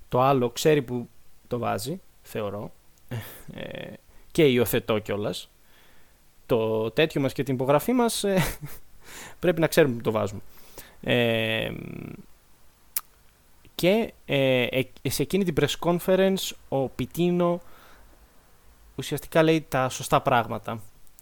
το 0.08 0.20
άλλο 0.20 0.50
ξέρει 0.50 0.82
που 0.82 1.08
το 1.48 1.58
βάζει, 1.58 2.00
θεωρώ, 2.22 2.72
ε, 3.54 3.92
και 4.30 4.44
υιοθετώ 4.44 4.98
κιόλας. 4.98 5.50
Το 6.46 6.90
τέτοιο 6.90 7.20
μας 7.20 7.32
και 7.32 7.42
την 7.42 7.54
υπογραφή 7.54 7.92
μας 7.92 8.24
ε, 8.24 8.42
πρέπει 9.38 9.60
να 9.60 9.66
ξέρουμε 9.66 9.94
που 9.94 10.02
το 10.02 10.10
βάζουμε. 10.10 10.40
Ε, 11.00 11.72
και 13.74 14.12
ε, 14.24 14.62
ε, 15.02 15.10
σε 15.10 15.22
εκείνη 15.22 15.44
την 15.44 15.54
press 15.60 15.78
conference 15.78 16.50
ο 16.68 16.88
Πιτίνο 16.88 17.60
ουσιαστικά 18.94 19.42
λέει 19.42 19.66
τα 19.68 19.88
σωστά 19.88 20.20
πράγματα. 20.22 20.80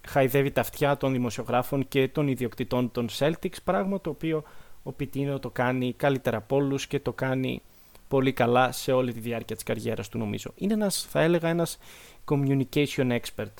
Χαϊδεύει 0.08 0.50
τα 0.50 0.60
αυτιά 0.60 0.96
των 0.96 1.12
δημοσιογράφων 1.12 1.88
και 1.88 2.08
των 2.08 2.28
ιδιοκτητών 2.28 2.90
των 2.92 3.08
Celtics, 3.18 3.56
πράγμα 3.64 4.00
το 4.00 4.10
οποίο 4.10 4.42
ο 4.82 4.92
Πιτίνο 4.92 5.38
το 5.38 5.50
κάνει 5.50 5.92
καλύτερα 5.92 6.36
από 6.36 6.56
όλους 6.56 6.86
και 6.86 7.00
το 7.00 7.12
κάνει 7.12 7.62
πολύ 8.08 8.32
καλά 8.32 8.72
σε 8.72 8.92
όλη 8.92 9.12
τη 9.12 9.20
διάρκεια 9.20 9.54
της 9.54 9.64
καριέρας 9.64 10.08
του 10.08 10.18
νομίζω. 10.18 10.52
Είναι 10.54 10.72
ένας, 10.72 11.06
θα 11.10 11.20
έλεγα, 11.20 11.48
ένας 11.48 11.78
communication 12.24 13.18
expert. 13.18 13.54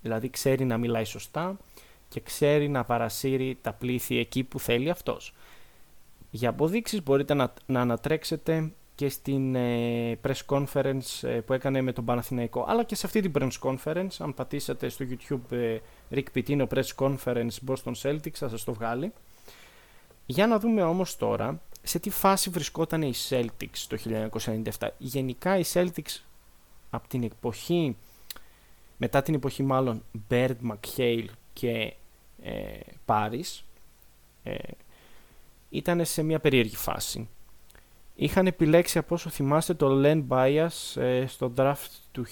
Δηλαδή 0.00 0.30
ξέρει 0.30 0.64
να 0.64 0.78
μιλάει 0.78 1.04
σωστά, 1.04 1.56
και 2.14 2.20
ξέρει 2.20 2.68
να 2.68 2.84
παρασύρει 2.84 3.58
τα 3.60 3.72
πλήθη 3.72 4.18
εκεί 4.18 4.44
που 4.44 4.60
θέλει 4.60 4.90
αυτός. 4.90 5.34
Για 6.30 6.48
αποδείξεις 6.48 7.02
μπορείτε 7.02 7.34
να, 7.34 7.52
να 7.66 7.80
ανατρέξετε 7.80 8.72
και 8.94 9.08
στην 9.08 9.54
ε, 9.54 10.18
press 10.22 10.46
conference 10.46 11.22
ε, 11.22 11.28
που 11.28 11.52
έκανε 11.52 11.80
με 11.80 11.92
τον 11.92 12.04
Παναθηναϊκό 12.04 12.64
αλλά 12.68 12.84
και 12.84 12.94
σε 12.94 13.06
αυτή 13.06 13.20
την 13.20 13.32
press 13.34 13.50
conference. 13.60 14.08
Αν 14.18 14.34
πατήσετε 14.34 14.88
στο 14.88 15.04
YouTube 15.08 15.56
ε, 15.56 15.78
Rick 16.10 16.24
Pitino 16.34 16.66
press 16.68 16.94
conference 16.96 17.56
Boston 17.66 17.92
Celtics 18.02 18.34
θα 18.34 18.48
σας 18.48 18.64
το 18.64 18.72
βγάλει. 18.72 19.12
Για 20.26 20.46
να 20.46 20.58
δούμε 20.58 20.82
όμως 20.82 21.16
τώρα 21.16 21.60
σε 21.82 21.98
τι 21.98 22.10
φάση 22.10 22.50
βρισκόταν 22.50 23.02
οι 23.02 23.12
Celtics 23.28 23.84
το 23.88 23.98
1997 24.78 24.88
γενικά 24.98 25.58
οι 25.58 25.62
Celtics 25.72 26.20
από 26.90 27.08
την 27.08 27.22
εποχή 27.22 27.96
μετά 28.96 29.22
την 29.22 29.34
εποχή 29.34 29.62
μάλλον 29.62 30.02
Bird, 30.30 30.56
McHale 30.70 31.26
και 31.52 31.94
ε, 32.44 32.78
ε, 34.42 34.54
ήταν 35.70 36.04
σε 36.04 36.22
μια 36.22 36.38
περίεργη 36.38 36.76
φάση. 36.76 37.28
είχαν 38.14 38.46
επιλέξει 38.46 38.98
από 38.98 39.14
όσο 39.14 39.30
θυμάστε 39.30 39.74
το 39.74 40.00
Len 40.04 40.24
Bias 40.28 41.00
ε, 41.00 41.26
στο 41.26 41.52
draft 41.56 41.90
του 42.12 42.24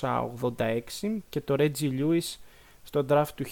1986 0.00 0.80
και 1.28 1.40
το 1.40 1.54
Reggie 1.58 2.00
Lewis 2.00 2.36
στο 2.82 3.06
draft 3.08 3.28
του 3.34 3.44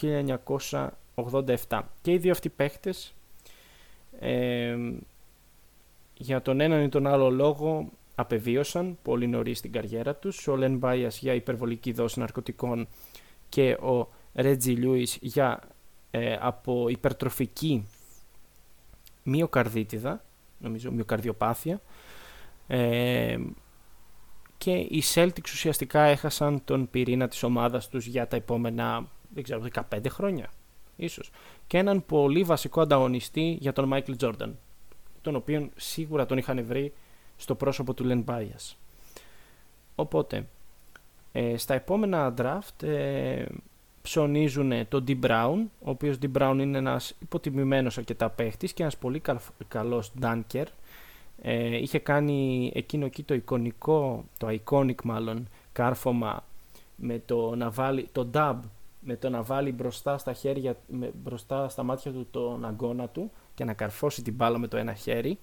1987. 1.69 1.81
Και 2.03 2.13
οι 2.13 2.19
δύο 2.19 2.33
αυτοί 2.33 2.49
παίχτες 2.49 3.15
ε, 4.21 4.77
για 6.15 6.43
τον 6.43 6.61
έναν 6.61 6.83
ή 6.83 6.89
τον 6.89 7.07
άλλο 7.07 7.31
λόγο 7.31 7.91
απεβίωσαν 8.15 8.99
πολύ 9.03 9.27
νωρίς 9.27 9.59
στην 9.59 9.73
καριέρα 9.73 10.15
τους. 10.15 10.49
Ο 10.49 10.59
Len 10.61 10.81
Bias 10.81 11.13
για 11.21 11.35
υπερβολική 11.35 11.93
δόση 11.93 12.19
ναρκωτικών 12.19 12.89
και 13.49 13.73
ο 13.73 14.09
Reggie 14.35 14.85
Lewis 14.85 15.17
για 15.21 15.61
ε, 16.15 16.37
από 16.41 16.89
υπερτροφική 16.89 17.87
μυοκαρδίτιδα, 19.23 20.25
νομίζω 20.59 20.91
μυοκαρδιοπάθεια. 20.91 21.81
Ε, 22.67 23.39
και 24.59 24.73
οι 24.73 25.03
Celtics 25.15 25.45
ουσιαστικά 25.53 26.03
έχασαν 26.03 26.65
τον 26.65 26.91
πυρήνα 26.91 27.29
της 27.29 27.43
ομάδας 27.43 27.89
τους 27.89 28.07
για 28.07 28.27
τα 28.27 28.37
επόμενα, 28.37 29.09
δεν 29.35 29.43
ξέρω, 29.43 29.63
15 29.91 30.09
χρόνια 30.09 30.51
ίσως. 30.97 31.31
Και 31.67 31.79
έναν 31.79 32.07
πολύ 32.07 32.43
βασικό 32.43 32.81
ανταγωνιστή 32.81 33.57
για 33.61 33.73
τον 33.73 33.91
Michael 33.93 34.17
Jordan, 34.21 34.51
τον 35.21 35.37
οποίο 35.37 35.69
σίγουρα 35.77 36.27
τον 36.27 36.39
είχαν 36.39 36.65
βρει 36.65 36.93
στο 37.37 37.55
πρόσωπο 37.55 37.95
του 37.95 38.05
Len 38.09 38.25
Bias. 38.25 38.75
Οπότε, 39.95 40.47
ε, 41.33 41.57
στα 41.57 41.75
επόμενα 41.75 42.35
draft 42.39 42.87
ε, 42.87 43.45
ψωνίζουν 44.03 44.89
τον 44.89 45.05
D. 45.09 45.19
Brown, 45.25 45.57
ο 45.81 45.91
οποίος 45.91 46.19
D. 46.23 46.39
Brown 46.39 46.57
είναι 46.61 46.79
ένας 46.79 47.15
υποτιμημένος 47.19 47.99
αρκετά 47.99 48.31
παίχτης 48.31 48.73
και 48.73 48.83
ένας 48.83 48.97
πολύ 48.97 49.23
καλός 49.69 50.13
dunker. 50.23 50.65
Ε, 51.43 51.77
είχε 51.77 51.99
κάνει 51.99 52.71
εκείνο 52.75 53.05
εκεί 53.05 53.23
το 53.23 53.35
εικονικό, 53.35 54.25
το 54.39 54.59
iconic 54.65 55.03
μάλλον, 55.05 55.49
κάρφωμα 55.73 56.45
με 56.97 57.23
το 57.27 57.55
να 57.55 57.71
βάλει, 57.71 58.09
το 58.13 58.31
dub 58.35 58.57
με 59.01 59.17
το 59.17 59.29
να 59.29 59.43
βάλει 59.43 59.73
μπροστά 59.73 60.19
στα 60.19 60.33
χέρια, 60.33 60.77
με, 60.89 61.13
μπροστά 61.23 61.69
στα 61.69 61.83
μάτια 61.83 62.13
του 62.13 62.27
τον 62.31 62.65
αγκώνα 62.65 63.09
του 63.09 63.31
και 63.55 63.65
να 63.65 63.73
καρφώσει 63.73 64.23
την 64.23 64.35
μπάλα 64.35 64.59
με 64.59 64.67
το 64.67 64.77
ένα 64.77 64.95
χέρι. 64.95 65.39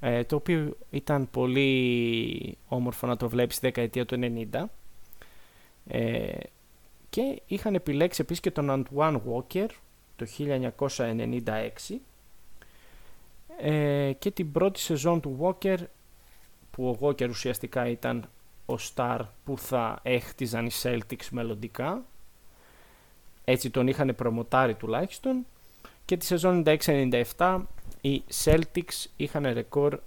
Ε, 0.00 0.24
το 0.24 0.36
οποίο 0.36 0.76
ήταν 0.90 1.30
πολύ 1.30 2.58
όμορφο 2.68 3.06
να 3.06 3.16
το 3.16 3.28
βλέπεις 3.28 3.56
στη 3.56 3.66
δεκαετία 3.66 4.06
του 4.06 4.18
90. 4.52 4.64
Ε, 5.86 6.32
και 7.10 7.42
είχαν 7.46 7.74
επιλέξει 7.74 8.20
επίσης 8.20 8.42
και 8.42 8.50
τον 8.50 8.86
Antoine 8.94 9.20
Walker 9.32 9.66
το 10.16 10.26
1996 10.38 11.96
ε, 13.60 14.12
και 14.18 14.30
την 14.30 14.52
πρώτη 14.52 14.80
σεζόν 14.80 15.20
του 15.20 15.38
Walker 15.40 15.76
που 16.70 16.88
ο 16.88 16.98
Walker 17.00 17.28
ουσιαστικά 17.28 17.88
ήταν 17.88 18.28
ο 18.66 18.74
star 18.94 19.20
που 19.44 19.58
θα 19.58 19.98
έχτιζαν 20.02 20.66
οι 20.66 20.70
Celtics 20.82 21.28
μελλοντικά. 21.30 22.04
Έτσι 23.44 23.70
τον 23.70 23.86
είχαν 23.86 24.14
προμοτάρει 24.14 24.74
τουλάχιστον. 24.74 25.46
Και 26.04 26.16
τη 26.16 26.24
σεζόν 26.24 26.62
96-97 27.36 27.62
οι 28.00 28.22
Celtics 28.44 29.06
είχαν 29.16 29.52
ρεκόρ 29.52 29.98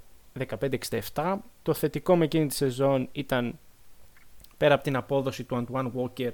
15-67 1.13 1.35
το 1.61 1.73
θετικό 1.73 2.15
με 2.15 2.25
εκείνη 2.25 2.47
τη 2.47 2.55
σεζόν 2.55 3.09
ήταν 3.11 3.59
πέρα 4.57 4.73
από 4.73 4.83
την 4.83 4.95
απόδοση 4.95 5.43
του 5.43 5.65
Antoine 5.65 5.91
Walker 5.95 6.31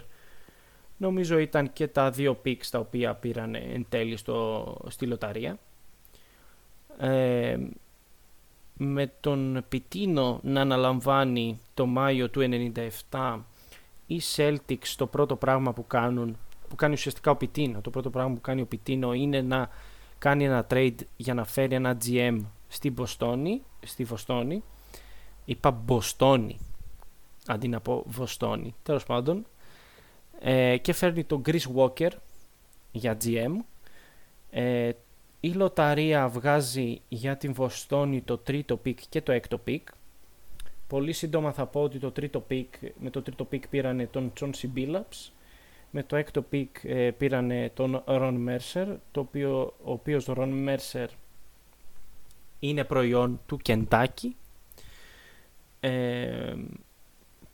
νομίζω 1.00 1.38
ήταν 1.38 1.74
και 1.74 1.88
τα 1.88 2.10
δύο 2.10 2.42
picks 2.46 2.66
τα 2.72 2.80
οποία 2.80 3.16
πήραν 3.16 3.56
εν 3.56 3.86
τέλει 3.90 4.18
στο, 4.18 4.76
στη 4.88 5.06
λοταρία. 5.06 5.60
Ε, 7.00 7.58
με 8.82 9.12
τον 9.20 9.64
Πιτίνο 9.70 10.40
να 10.44 10.62
αναλαμβάνει 10.62 11.60
το 11.74 11.86
Μάιο 11.86 12.30
του 12.30 12.50
97 13.10 13.40
οι 14.06 14.22
Celtics 14.36 14.88
το 14.98 15.08
πρώτο 15.08 15.36
πράγμα 15.36 15.74
που 15.74 15.88
κάνουν 15.88 16.38
που 16.70 16.76
κάνει 16.76 16.94
ουσιαστικά 16.94 17.32
ο 17.32 17.36
Πιτίνο 17.36 17.82
το 17.82 17.90
πρώτο 17.90 18.10
πράγμα 18.10 18.34
που 18.34 18.42
κάνει 18.42 18.62
ο 18.62 18.66
Πιτίνο 18.66 19.14
είναι 19.14 19.42
να 19.42 19.70
κάνει 20.18 20.46
ένα 20.46 20.68
trade 20.70 20.96
για 21.18 21.34
να 21.34 21.46
φέρει 21.46 21.76
ένα 21.76 21.98
GM 22.06 22.40
στη 22.68 22.90
Βοστόνη 22.90 23.62
στη 23.86 24.04
Βοστόνη 24.04 24.64
είπα 25.46 25.72
Μποστόνη 25.72 26.60
αντί 27.48 27.68
να 27.68 27.80
πω 27.80 28.04
Βοστόνη 28.08 28.76
τέλος 28.84 29.04
πάντων 29.04 29.46
ε, 30.40 30.78
και 30.78 30.94
φέρνει 30.94 31.24
τον 31.24 31.42
Chris 31.46 31.64
Walker 31.76 32.10
για 32.92 33.18
GM. 33.24 33.52
Ε, 34.50 34.92
η 35.40 35.52
λοταρία 35.52 36.28
βγάζει 36.28 37.02
για 37.10 37.38
την 37.38 37.54
Βοστόνη 37.54 38.22
το 38.22 38.38
τρίτο 38.38 38.78
pick 38.78 39.00
και 39.10 39.22
το 39.22 39.32
έκτο 39.32 39.58
pick. 39.58 39.88
Πολύ 40.88 41.14
σύντομα 41.14 41.52
θα 41.52 41.66
πω 41.66 41.82
ότι 41.82 42.00
το 42.00 42.12
τρίτο 42.12 42.40
pick, 42.40 42.74
με 43.00 43.10
το 43.10 43.22
τρίτο 43.22 43.46
pick 43.46 43.68
πήρανε 43.68 44.08
τον 44.08 44.34
Chauncey 44.40 44.70
Billups. 44.76 45.32
Με 45.92 46.04
το 46.04 46.16
έκτο 46.16 46.42
pick 46.42 46.76
ε, 46.84 47.12
πήρανε 47.12 47.72
τον 47.74 48.04
Ron 48.06 48.48
Mercer, 48.48 48.96
το 49.12 49.20
οποίο, 49.20 49.74
ο 49.84 49.92
οποίος 49.92 50.26
Ron 50.28 50.68
Mercer 50.68 51.08
είναι 52.60 52.84
προϊόν 52.84 53.42
του 53.46 53.60
Kentucky. 53.66 54.30
Ε, 55.80 56.56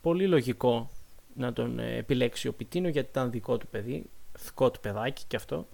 πολύ 0.00 0.26
λογικό 0.26 0.90
να 1.36 1.52
τον 1.52 1.78
ε, 1.78 1.96
επιλέξει 1.96 2.48
ο 2.48 2.52
Pitino 2.52 2.88
γιατί 2.88 3.08
ήταν 3.08 3.30
δικό 3.30 3.56
του 3.56 3.66
παιδί, 3.66 4.04
δικό 4.44 4.70
του 4.70 4.80
παιδάκι 4.80 5.24
και 5.28 5.36
αυτό, 5.36 5.66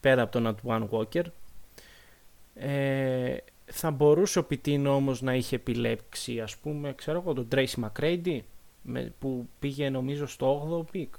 πέρα 0.00 0.22
από 0.22 0.32
τον 0.32 0.46
Antoine 0.46 0.88
Walker. 0.90 1.24
Ε, 2.54 3.36
θα 3.64 3.90
μπορούσε 3.90 4.38
ο 4.38 4.44
Pitino 4.44 4.94
όμως 4.94 5.22
να 5.22 5.34
είχε 5.34 5.56
επιλέξει 5.56 6.40
ας 6.40 6.56
πούμε, 6.56 6.92
ξέρω 6.94 7.18
εγώ, 7.20 7.32
τον 7.32 7.48
Tracy 7.52 7.84
McCrady 7.84 8.40
που 9.18 9.48
πήγε 9.58 9.90
νομίζω 9.90 10.26
στο 10.26 10.68
8ο 10.80 10.90
pick. 10.90 11.14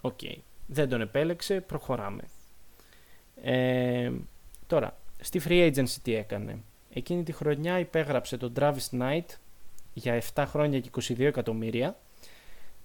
OK. 0.00 0.20
Δεν 0.66 0.88
τον 0.88 1.00
επέλεξε, 1.00 1.60
προχωράμε. 1.60 2.22
Ε, 3.42 4.12
τώρα, 4.66 4.96
στη 5.20 5.40
Free 5.44 5.72
Agency 5.72 5.96
τι 6.02 6.14
έκανε. 6.14 6.58
Εκείνη 6.92 7.22
τη 7.22 7.32
χρονιά 7.32 7.78
υπέγραψε 7.78 8.36
τον 8.36 8.52
Travis 8.56 8.90
Knight 8.90 9.26
για 9.94 10.22
7 10.34 10.44
χρόνια 10.46 10.80
και 10.80 10.90
22 10.92 11.20
εκατομμύρια 11.20 11.96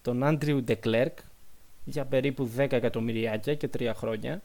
τον 0.01 0.23
Άντριου 0.23 0.63
Ντεκλέρκ 0.63 1.17
για 1.83 2.05
περίπου 2.05 2.51
10 2.57 2.71
εκατομμυριάκια 2.71 3.55
και 3.55 3.69
3 3.77 3.91
χρόνια, 3.95 4.41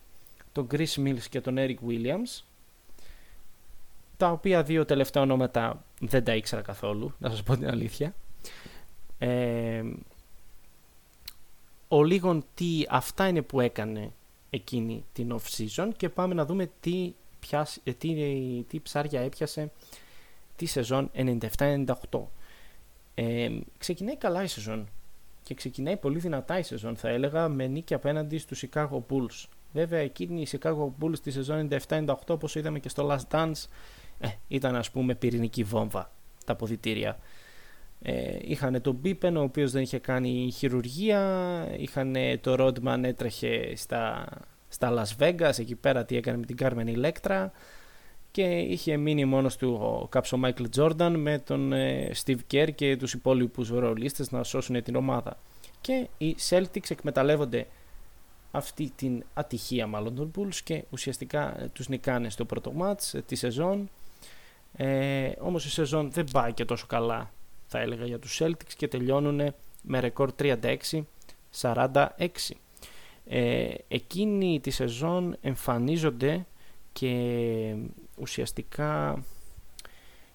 τον 0.52 0.66
Chris 0.70 0.94
Mills 0.96 1.22
και 1.30 1.40
τον 1.40 1.54
Eric 1.58 1.76
Williams, 1.88 2.42
τα 4.16 4.30
οποία 4.30 4.62
δύο 4.62 4.84
τελευταία 4.84 5.22
ονόματα 5.22 5.84
δεν 6.00 6.24
τα 6.24 6.34
ήξερα 6.34 6.62
καθόλου, 6.62 7.14
να 7.18 7.30
σας 7.30 7.42
πω 7.42 7.56
την 7.56 7.68
αλήθεια. 7.68 8.14
Ε, 9.18 9.82
ο 11.88 12.04
λίγον 12.04 12.44
τι 12.54 12.84
αυτά 12.88 13.28
είναι 13.28 13.42
που 13.42 13.60
έκανε 13.60 14.12
εκείνη 14.50 15.04
την 15.12 15.36
off-season 15.38 15.88
και 15.96 16.08
πάμε 16.08 16.34
να 16.34 16.44
δούμε 16.44 16.70
τι, 16.80 17.14
πιάσει, 17.40 17.80
ε, 17.84 17.92
τι, 17.92 18.14
τι 18.68 18.80
ψάρια 18.80 19.20
έπιασε 19.20 19.72
τη 20.56 20.66
σεζόν 20.66 21.10
97-98. 21.14 21.84
Ε, 23.14 23.50
ξεκινάει 23.78 24.16
καλά 24.16 24.42
η 24.42 24.46
σεζόν 24.46 24.88
και 25.46 25.54
ξεκινάει 25.54 25.96
πολύ 25.96 26.18
δυνατά 26.18 26.58
η 26.58 26.62
σεζόν 26.62 26.96
θα 26.96 27.08
έλεγα 27.08 27.48
με 27.48 27.66
νίκη 27.66 27.94
απέναντι 27.94 28.38
στους 28.38 28.64
Chicago 28.64 28.98
Bulls. 29.10 29.44
Βέβαια 29.72 29.98
εκείνη 29.98 30.40
η 30.40 30.46
Chicago 30.50 30.88
Bulls 31.00 31.16
στη 31.16 31.30
σεζόν 31.30 31.68
97-98 31.88 32.06
όπως 32.28 32.54
είδαμε 32.54 32.78
και 32.78 32.88
στο 32.88 33.08
Last 33.10 33.34
Dance 33.36 33.64
ε, 34.18 34.28
ήταν 34.48 34.76
ας 34.76 34.90
πούμε 34.90 35.14
πυρηνική 35.14 35.62
βόμβα 35.62 36.12
τα 36.44 36.56
ποδητήρια. 36.56 37.18
Ε, 38.02 38.38
είχαν 38.40 38.80
τον 38.80 38.94
Μπίπεν 38.94 39.36
ο 39.36 39.42
οποίος 39.42 39.72
δεν 39.72 39.82
είχε 39.82 39.98
κάνει 39.98 40.50
χειρουργία, 40.56 41.20
είχαν 41.78 42.14
το 42.40 42.54
Rodman 42.58 43.00
έτρεχε 43.02 43.72
στα, 43.76 44.28
στα 44.68 44.92
Las 45.04 45.22
Vegas 45.22 45.58
εκεί 45.58 45.74
πέρα 45.74 46.04
τι 46.04 46.16
έκανε 46.16 46.38
με 46.38 46.46
την 46.46 46.56
Carmen 46.60 46.96
Electra 46.96 47.46
και 48.36 48.58
είχε 48.58 48.96
μείνει 48.96 49.24
μόνος 49.24 49.56
του 49.56 49.78
ο 49.82 50.06
κάψο 50.08 50.36
Μάικλ 50.36 50.64
Τζόρνταν 50.64 51.20
με 51.20 51.38
τον 51.38 51.72
ε, 51.72 52.10
Steve 52.24 52.38
Kerr 52.52 52.68
και 52.74 52.96
τους 52.96 53.12
υπόλοιπους 53.12 53.68
ρολίστες 53.68 54.30
να 54.30 54.42
σώσουν 54.42 54.82
την 54.82 54.96
ομάδα. 54.96 55.38
Και 55.80 56.08
οι 56.18 56.36
Celtics 56.48 56.90
εκμεταλλεύονται 56.90 57.66
αυτή 58.50 58.92
την 58.96 59.24
ατυχία 59.34 59.86
μάλλον 59.86 60.14
των 60.14 60.30
Bulls 60.36 60.54
και 60.64 60.84
ουσιαστικά 60.90 61.60
ε, 61.60 61.68
τους 61.72 61.88
νικάνε 61.88 62.30
στο 62.30 62.44
πρώτο 62.44 62.72
μάτς 62.72 63.14
ε, 63.14 63.22
τη 63.22 63.34
σεζόν. 63.34 63.90
Ε, 64.76 65.30
όμως 65.38 65.64
η 65.64 65.70
σεζόν 65.70 66.10
δεν 66.10 66.24
πάει 66.32 66.52
και 66.52 66.64
τόσο 66.64 66.86
καλά 66.86 67.32
θα 67.66 67.78
έλεγα 67.78 68.04
για 68.04 68.18
τους 68.18 68.40
Celtics 68.42 68.72
και 68.76 68.88
τελειώνουν 68.88 69.54
με 69.82 70.00
ρεκόρ 70.00 70.32
36-46. 70.38 70.56
Ε, 73.26 73.68
εκείνη 73.88 74.60
τη 74.60 74.70
σεζόν 74.70 75.36
εμφανίζονται 75.40 76.46
και 76.98 77.74
ουσιαστικά 78.16 79.22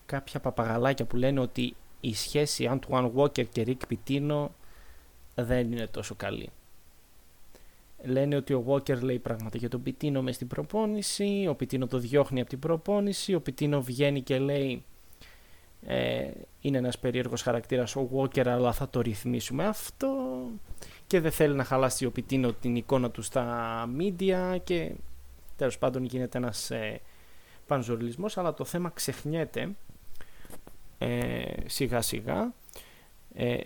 κάποια 0.06 0.40
παπαγαλάκια 0.40 1.06
που 1.06 1.16
λένε 1.16 1.40
ότι 1.40 1.76
η 2.02 2.14
σχέση 2.16 2.70
Antoine 2.72 3.12
Walker 3.16 3.46
και 3.48 3.66
Rick 3.68 3.94
Pitino 3.94 4.48
δεν 5.36 5.72
είναι 5.72 5.88
τόσο 5.88 6.16
καλή. 6.16 6.50
λένε 8.04 8.36
ότι 8.36 8.54
ο 8.54 8.64
Walker 8.68 9.02
λέει 9.02 9.20
πράγματα 9.20 9.58
για 9.58 9.70
τον 9.70 9.84
Πιτίνο 9.84 10.22
μες 10.22 10.36
στην 10.36 10.48
προπόνηση, 10.48 11.46
ο 11.50 11.56
Πιτίνο 11.56 11.88
το 11.88 11.98
διώχνει 11.98 12.40
από 12.40 12.50
την 12.50 12.60
προπόνηση, 12.60 13.34
ο 13.34 13.42
Πιτίνο 13.42 13.82
βγαίνει 13.82 14.22
και 14.22 14.40
λέει 14.40 14.84
ε, 15.86 16.32
είναι 16.62 16.78
ένας 16.78 17.00
περίεργος 17.00 17.42
χαρακτήρας 17.42 17.96
ο 17.96 18.10
Walker 18.14 18.48
αλλά 18.48 18.72
θα 18.74 18.90
το 18.90 19.02
ρυθμίσουμε 19.02 19.66
αυτό 19.66 20.10
και 21.08 21.20
δεν 21.20 21.32
θέλει 21.32 21.56
να 21.56 21.64
χαλάσει 21.64 22.06
ο 22.06 22.12
Πιτίνο 22.12 22.54
την 22.54 22.76
εικόνα 22.76 23.12
του 23.12 23.22
στα 23.22 23.86
media 24.00 24.58
και 24.64 24.92
τέλος 25.62 25.78
πάντων 25.78 26.04
γίνεται 26.04 26.38
ένας 26.38 26.72
ε, 26.72 27.02
πανζοριλισμός 27.68 28.38
αλλά 28.38 28.54
το 28.54 28.66
θέμα 28.66 28.90
ξεχνιέται 28.90 29.76
ε, 30.98 31.44
σιγά 31.66 32.02
σιγά. 32.02 32.54
Ε, 33.34 33.58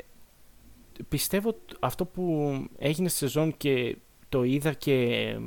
πιστεύω 1.10 1.55
αυτό 1.79 2.05
που 2.05 2.53
έγινε 2.77 3.08
στη 3.08 3.17
σεζόν 3.17 3.58
και 3.58 3.97
το 4.29 4.43
είδα 4.43 4.73
και 4.73 5.38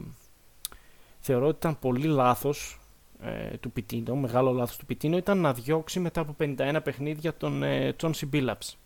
θεωρώ 1.19 1.47
ότι 1.47 1.57
ήταν 1.57 1.79
πολύ 1.79 2.07
λάθος 2.07 2.81
ε, 3.23 3.57
του 3.57 3.73
Πιτίνο, 3.73 4.17
μεγάλο 4.17 4.53
λάθος 4.53 4.77
του 4.77 4.87
Πιτίνο 4.87 5.17
ήταν 5.17 5.39
να 5.39 5.53
διώξει 5.53 6.01
μετά 6.01 6.21
από 6.21 6.37
51 6.39 6.81
παιχνίδια 6.85 7.35
τον 7.35 7.63
ε, 7.63 7.93
Τσόνσι 7.93 8.27
Μπίλαψ. 8.27 8.79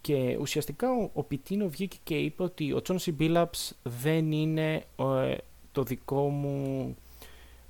Και 0.00 0.36
ουσιαστικά 0.40 0.90
ο, 0.90 1.10
ο 1.12 1.22
Πιτίνο 1.22 1.68
βγήκε 1.68 1.96
και 2.02 2.18
είπε 2.18 2.42
ότι 2.42 2.72
ο 2.72 2.82
Τσόνσι 2.82 3.12
Μπίλαψ 3.12 3.78
δεν 3.82 4.32
είναι 4.32 4.84
ε, 4.96 5.36
το 5.80 5.86
δικό 5.86 6.28
μου, 6.28 6.96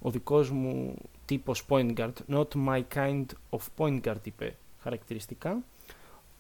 ο 0.01 0.11
δικός 0.11 0.51
μου 0.51 0.95
τύπος 1.25 1.65
point 1.69 1.95
guard, 1.95 2.13
not 2.29 2.47
my 2.67 2.83
kind 2.95 3.25
of 3.51 3.59
point 3.77 4.01
guard 4.01 4.27
είπε 4.27 4.57
χαρακτηριστικά 4.79 5.59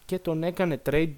και 0.04 0.18
τον 0.18 0.42
έκανε 0.42 0.80
trade 0.86 1.14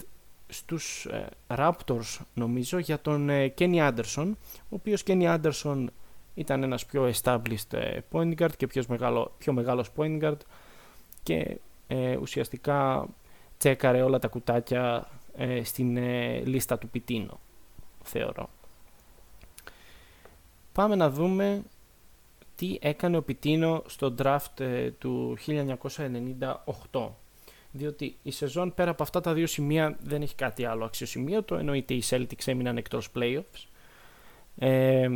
στους 0.49 1.07
ε, 1.07 1.27
Raptors 1.47 2.19
νομίζω 2.35 2.79
για 2.79 3.01
τον 3.01 3.29
ε, 3.29 3.55
Kenny 3.59 3.93
Anderson 3.93 4.33
ο 4.59 4.69
οποίος 4.69 5.03
Kenny 5.07 5.39
Anderson 5.39 5.87
ήταν 6.35 6.63
ένας 6.63 6.87
πιο 6.87 7.11
established 7.15 7.73
ε, 7.73 7.99
point 8.13 8.35
guard 8.35 8.57
και 8.57 8.67
πιο, 8.67 8.83
μεγάλο, 8.89 9.33
πιο 9.39 9.53
μεγάλος 9.53 9.91
point 9.97 10.23
guard 10.23 10.39
και 11.23 11.59
ε, 11.87 12.17
ουσιαστικά 12.17 13.09
τσέκαρε 13.59 14.03
όλα 14.03 14.19
τα 14.19 14.29
κουτάκια 14.29 15.09
ε, 15.37 15.65
στην 15.65 15.97
λίστα 16.47 16.79
του 16.79 16.89
Πιτίνο 16.89 17.41
θεωρώ. 18.03 18.49
Πάμε 20.73 20.95
να 20.95 21.11
δούμε 21.11 21.63
τι 22.57 22.79
έκανε 22.81 23.17
ο 23.17 23.23
Πιτίνο 23.23 23.83
στο 23.87 24.15
draft 24.19 24.91
του 24.99 25.37
1998 26.91 27.09
διότι 27.73 28.17
η 28.23 28.31
σεζόν 28.31 28.75
πέρα 28.75 28.91
από 28.91 29.03
αυτά 29.03 29.21
τα 29.21 29.33
δύο 29.33 29.47
σημεία 29.47 29.97
δεν 30.03 30.23
έχει 30.23 30.35
κάτι 30.35 30.65
άλλο 30.65 30.85
αξιοσημείωτο. 30.85 31.55
Εννοείται 31.57 31.95
οι 31.95 32.03
Celtics 32.11 32.47
έμειναν 32.47 32.77
εκτός 32.77 33.09
playoffs. 33.15 33.67
Ε, 34.57 35.09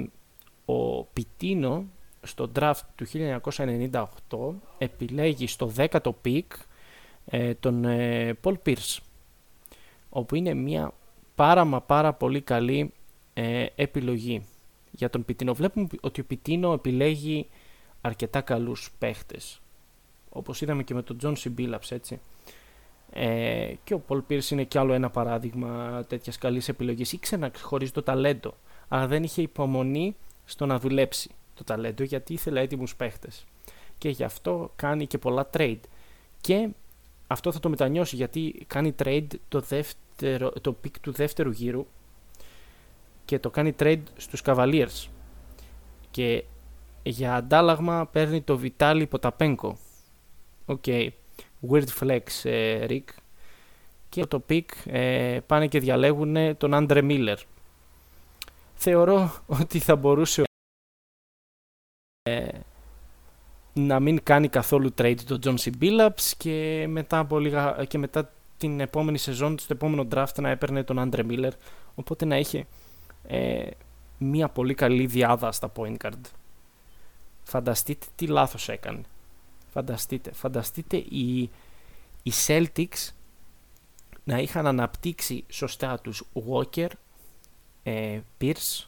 ο 0.65 1.05
Πιτίνο 1.05 1.85
στο 2.23 2.51
draft 2.59 2.81
του 2.95 3.07
1998 3.91 4.03
επιλέγει 4.79 5.47
στο 5.47 5.73
10ο 5.77 6.11
pick 6.25 6.47
ε, 7.25 7.55
τον 7.55 7.85
ε, 7.85 8.39
Paul 8.45 8.55
Pierce 8.67 8.99
όπου 10.09 10.35
είναι 10.35 10.55
μια 10.55 10.93
πάρα 11.35 11.65
μα 11.65 11.81
πάρα 11.81 12.13
πολύ 12.13 12.41
καλή 12.41 12.93
ε, 13.35 13.67
επιλογή 13.75 14.43
για 14.97 15.11
τον 15.11 15.25
Πιτίνο. 15.25 15.55
Βλέπουμε 15.55 15.87
ότι 16.01 16.21
ο 16.21 16.25
Πιτίνο 16.25 16.73
επιλέγει 16.73 17.47
αρκετά 18.01 18.41
καλούς 18.41 18.91
παίχτες 18.99 19.61
όπως 20.31 20.61
είδαμε 20.61 20.83
και 20.83 20.95
με 20.95 21.03
τον 21.03 21.19
John 21.23 21.35
C. 21.35 21.73
έτσι. 21.89 22.21
Ε, 23.11 23.75
και 23.85 23.95
ο 23.95 24.03
Paul 24.09 24.21
Pierce 24.29 24.51
είναι 24.51 24.65
κι 24.65 24.79
άλλο 24.79 24.93
ένα 24.93 25.11
παράδειγμα 25.11 26.05
τέτοιας 26.09 26.39
καλής 26.39 26.69
επιλογής. 26.69 27.13
Ήξερε 27.13 27.41
να 27.41 27.49
ξεχωρίζει 27.49 27.93
το 27.93 28.03
ταλέντο, 28.03 28.55
αλλά 28.89 29.07
δεν 29.07 29.23
είχε 29.23 29.43
υπομονή 29.43 30.17
στο 30.45 30.67
να 30.67 30.79
δουλέψει 30.79 31.31
το 31.55 31.65
ταλέντο 31.65 32.03
γιατί 32.03 32.33
ήθελε 32.33 32.61
έτοιμους 32.61 32.97
παίχτες 32.97 33.45
και 33.99 34.09
γι' 34.09 34.25
αυτό 34.25 34.73
κάνει 34.77 35.07
και 35.07 35.19
πολλά 35.19 35.51
trade 35.57 35.81
και 36.41 36.69
αυτό 37.27 37.53
θα 37.53 37.61
το 37.61 37.69
μετανιώσει 37.69 38.17
γιατί 38.17 38.65
κάνει 38.67 38.95
trade 39.03 39.27
το, 39.49 39.61
δεύτερο, 39.61 40.51
το 40.51 40.77
pick 40.85 40.99
του 41.01 41.13
δεύτερου 41.13 41.51
γύρου 41.51 41.87
και 43.27 43.39
το 43.39 43.51
κάνει 43.51 43.75
trade 43.79 44.03
στους 44.17 44.43
Cavaliers 44.45 45.09
και 46.11 46.45
για 47.03 47.35
αντάλλαγμα 47.35 48.07
παίρνει 48.07 48.43
το 48.43 48.59
Βιτάλι 48.59 49.07
Ποταπένκο 49.07 49.79
OK, 50.67 50.83
okay. 50.87 51.09
weird 51.71 51.89
flex 52.01 52.23
ε, 52.43 52.87
Rick 52.89 53.05
και 54.09 54.27
το 54.27 54.45
pick 54.49 54.65
ε, 54.85 55.39
πάνε 55.47 55.67
και 55.67 55.81
διαλέγουν 55.81 56.57
τον 56.57 56.75
Άντρε 56.75 57.03
Μίλλερ 57.03 57.39
θεωρώ 58.75 59.43
ότι 59.47 59.79
θα 59.79 59.97
μπορούσε 59.97 60.43
ε, 62.23 62.49
να 63.73 64.01
μην 64.01 64.23
κάνει 64.23 64.49
καθόλου 64.49 64.95
trade 64.99 65.21
τον 65.27 65.39
John 65.45 65.55
C. 65.55 65.71
Billups 65.81 66.33
και 66.37 66.87
μετά, 66.89 67.19
από 67.19 67.39
λίγα, 67.39 67.85
και 67.89 67.99
μετά 67.99 68.31
την 68.57 68.81
επόμενη 68.81 69.19
σεζόν, 69.19 69.59
στο 69.59 69.73
επόμενο 69.73 70.07
draft 70.15 70.35
να 70.41 70.49
έπαιρνε 70.49 70.83
τον 70.83 71.11
Andre 71.13 71.27
Miller 71.31 71.51
οπότε 71.95 72.25
να 72.25 72.39
είχε 72.39 72.67
ε, 73.27 73.71
μια 74.19 74.49
πολύ 74.49 74.75
καλή 74.75 75.07
διάδα 75.07 75.53
στα 75.53 75.73
point 75.77 75.97
guard. 76.05 76.21
Φανταστείτε 77.43 78.07
τι 78.15 78.27
λάθος 78.27 78.69
έκανε. 78.69 79.01
Φανταστείτε, 79.69 80.33
φανταστείτε 80.33 80.97
οι, 80.97 81.51
οι 82.23 82.33
Celtics 82.47 83.11
να 84.25 84.39
είχαν 84.39 84.67
αναπτύξει 84.67 85.45
σωστά 85.49 85.99
τους 85.99 86.25
Walker, 86.49 86.89
ε, 87.83 88.21
Pierce, 88.41 88.85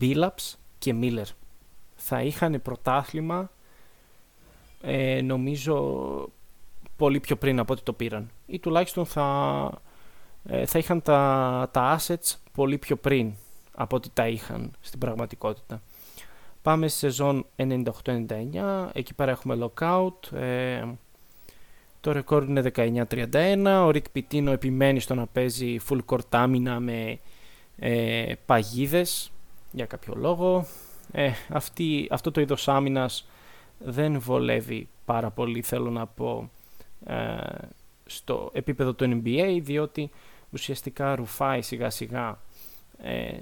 Billups 0.00 0.54
και 0.78 0.94
Miller. 1.00 1.24
Θα 1.96 2.22
είχαν 2.22 2.62
πρωτάθλημα 2.62 3.50
ε, 4.82 5.20
νομίζω 5.20 6.28
πολύ 6.96 7.20
πιο 7.20 7.36
πριν 7.36 7.58
από 7.58 7.72
ό,τι 7.72 7.82
το 7.82 7.92
πήραν. 7.92 8.30
Ή 8.46 8.58
τουλάχιστον 8.58 9.06
θα, 9.06 9.70
ε, 9.74 9.87
θα 10.66 10.78
είχαν 10.78 11.02
τα, 11.02 11.68
τα 11.72 11.98
assets 11.98 12.34
πολύ 12.52 12.78
πιο 12.78 12.96
πριν 12.96 13.32
από 13.74 13.96
ό,τι 13.96 14.08
τα 14.10 14.28
είχαν 14.28 14.70
στην 14.80 14.98
πραγματικότητα. 14.98 15.82
Πάμε 16.62 16.88
στη 16.88 16.98
σεζόν 16.98 17.46
98-99, 17.56 17.84
εκεί 18.92 19.14
πέρα 19.14 19.30
έχουμε 19.30 19.58
lockout. 19.60 20.32
Ε, 20.32 20.84
το 22.00 22.12
ρεκόρ 22.12 22.42
είναι 22.42 22.70
19-31, 22.74 23.82
ο 23.84 23.90
Ρικ 23.90 24.10
Πιτίνο 24.10 24.52
επιμένει 24.52 25.00
στο 25.00 25.14
να 25.14 25.26
παίζει 25.26 25.76
full 25.88 25.98
court 26.06 26.28
άμυνα 26.30 26.80
με 26.80 27.18
ε, 27.76 28.32
παγίδες 28.46 29.32
για 29.72 29.86
κάποιο 29.86 30.14
λόγο. 30.16 30.66
Ε, 31.12 31.30
αυτή, 31.48 32.08
αυτό 32.10 32.30
το 32.30 32.40
είδος 32.40 32.68
άμυνας 32.68 33.28
δεν 33.78 34.20
βολεύει 34.20 34.88
πάρα 35.04 35.30
πολύ 35.30 35.62
θέλω 35.62 35.90
να 35.90 36.06
πω 36.06 36.50
ε, 37.06 37.36
στο 38.06 38.50
επίπεδο 38.52 38.92
του 38.92 39.22
NBA 39.24 39.58
διότι 39.62 40.10
ουσιαστικά 40.52 41.14
ρουφάει 41.14 41.62
σιγά 41.62 41.90
σιγά 41.90 42.38
ε, 42.98 43.38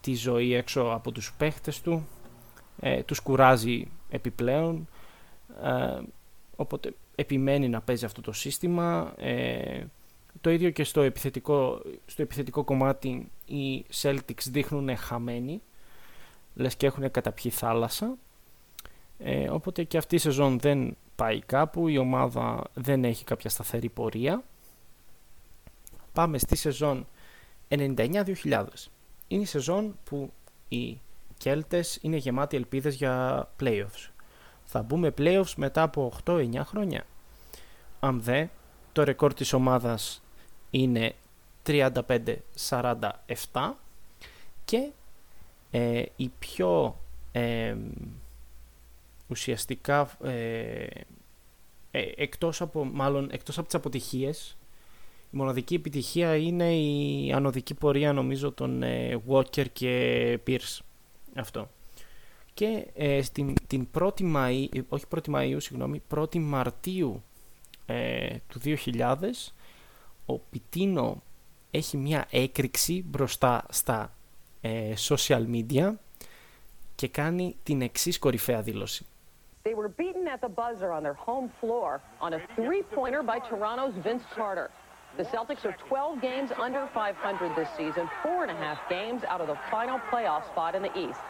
τη 0.00 0.14
ζωή 0.14 0.54
έξω 0.54 0.80
από 0.80 1.12
τους 1.12 1.32
παίχτες 1.38 1.80
του 1.80 2.06
ε, 2.80 3.02
τους 3.02 3.20
κουράζει 3.20 3.90
επιπλέον 4.08 4.88
ε, 5.62 6.00
οπότε 6.56 6.94
επιμένει 7.14 7.68
να 7.68 7.80
παίζει 7.80 8.04
αυτό 8.04 8.20
το 8.20 8.32
σύστημα 8.32 9.14
το 10.40 10.50
ίδιο 10.50 10.70
και 10.70 10.84
στο 10.84 11.00
επιθετικό, 11.00 11.82
στο 12.06 12.22
επιθετικό 12.22 12.64
κομμάτι 12.64 13.30
οι 13.46 13.84
Celtics 14.02 14.42
δείχνουν 14.50 14.96
χαμένοι, 14.96 15.62
λες 16.54 16.76
και 16.76 16.86
έχουν 16.86 17.10
καταπιεί 17.10 17.50
θάλασσα. 17.50 18.16
Ε, 19.18 19.48
οπότε 19.50 19.84
και 19.84 19.96
αυτή 19.96 20.14
η 20.14 20.18
σεζόν 20.18 20.58
δεν 20.58 20.96
πάει 21.16 21.40
κάπου, 21.40 21.88
η 21.88 21.98
ομάδα 21.98 22.64
δεν 22.74 23.04
έχει 23.04 23.24
κάποια 23.24 23.50
σταθερή 23.50 23.88
πορεία. 23.88 24.42
Πάμε 26.16 26.38
στη 26.38 26.56
σεζόν 26.56 27.06
99-2000. 27.68 28.64
Είναι 29.28 29.42
η 29.42 29.44
σεζόν 29.44 29.98
που 30.04 30.32
οι 30.68 31.00
Κέλτες 31.38 31.98
είναι 32.02 32.16
γεμάτοι 32.16 32.56
ελπίδες 32.56 32.94
για 32.94 33.48
playoffs. 33.60 34.10
Θα 34.64 34.82
μπούμε 34.82 35.14
playoffs 35.18 35.52
μετά 35.56 35.82
από 35.82 36.12
8-9 36.24 36.60
χρόνια. 36.64 37.06
Αν 38.00 38.22
δε, 38.22 38.46
το 38.92 39.04
ρεκόρ 39.04 39.34
της 39.34 39.52
ομάδας 39.52 40.22
είναι 40.70 41.14
35-47 41.66 43.72
και 44.64 44.90
ε, 45.70 46.02
η 46.16 46.32
πιο 46.38 47.00
ε, 47.32 47.76
ουσιαστικά 49.28 50.10
ε, 50.22 50.86
ε, 51.90 52.12
εκτός, 52.16 52.60
από, 52.60 52.84
μάλλον, 52.84 53.28
εκτός 53.30 53.58
από 53.58 53.66
τις 53.66 53.76
αποτυχίες 53.76 54.56
η 55.30 55.36
μοναδική 55.36 55.74
επιτυχία 55.74 56.36
είναι 56.36 56.74
η 56.76 57.32
ανωδική 57.32 57.74
πορεία 57.74 58.12
νομίζω 58.12 58.52
των 58.52 58.82
ε, 58.82 59.22
Walker 59.28 59.64
και 59.72 60.38
Pierce 60.46 60.78
αυτό 61.34 61.68
και 62.56 62.86
στην, 63.22 63.54
την 63.66 63.88
1η 63.98 64.34
Μαΐου, 64.36 64.80
όχι 64.88 65.04
1η 65.14 65.30
Μαΐου, 65.30 65.56
συγγνώμη, 65.58 66.02
1η 66.14 66.38
Μαρτίου 66.38 67.22
του 68.48 68.60
2000 68.64 69.16
ο 70.26 70.38
Πιτίνο 70.38 71.22
έχει 71.70 71.96
μια 71.96 72.26
έκρηξη 72.30 73.04
μπροστά 73.06 73.64
στα 73.68 74.12
ε, 74.60 74.92
social 75.08 75.44
media 75.52 75.92
και 76.94 77.08
κάνει 77.08 77.56
την 77.62 77.82
εξής 77.82 78.18
κορυφαία 78.18 78.62
δήλωση. 78.62 79.06
They 79.62 79.74
were 79.74 79.88
beaten 79.88 80.26
at 80.34 80.40
the 80.40 80.52
buzzer 80.60 80.90
on 80.96 81.02
their 81.02 81.18
home 81.28 81.48
floor 81.60 82.00
on 82.26 82.32
a 82.38 82.40
three-pointer 82.56 83.22
by 83.32 83.38
Toronto's 83.50 83.94
Vince 84.04 84.26
Carter. 84.36 84.68
The 85.16 85.24
Celtics 85.24 85.64
are 85.64 85.72
12 85.72 86.20
games 86.20 86.50
under 86.60 86.86
500 86.92 87.56
this 87.56 87.70
season, 87.74 88.06
four 88.22 88.42
and 88.42 88.50
a 88.50 88.54
half 88.54 88.86
games 88.90 89.24
out 89.24 89.40
of 89.40 89.46
the 89.46 89.56
final 89.70 89.98
playoff 90.10 90.44
spot 90.44 90.74
in 90.74 90.82
the 90.82 90.98
East. 90.98 91.20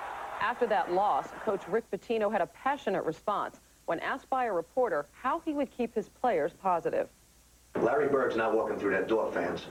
After 0.40 0.66
that 0.66 0.92
loss, 0.92 1.28
Coach 1.44 1.60
Rick 1.68 1.84
Pitino 1.92 2.32
had 2.32 2.40
a 2.40 2.46
passionate 2.46 3.04
response 3.04 3.60
when 3.84 4.00
asked 4.00 4.28
by 4.28 4.46
a 4.46 4.52
reporter 4.52 5.06
how 5.12 5.38
he 5.44 5.52
would 5.52 5.70
keep 5.70 5.94
his 5.94 6.08
players 6.08 6.50
positive. 6.60 7.08
Larry 7.80 8.08
Bird's 8.08 8.34
not 8.34 8.56
walking 8.56 8.76
through 8.76 8.90
that 8.90 9.06
door, 9.06 9.30
fans. 9.30 9.66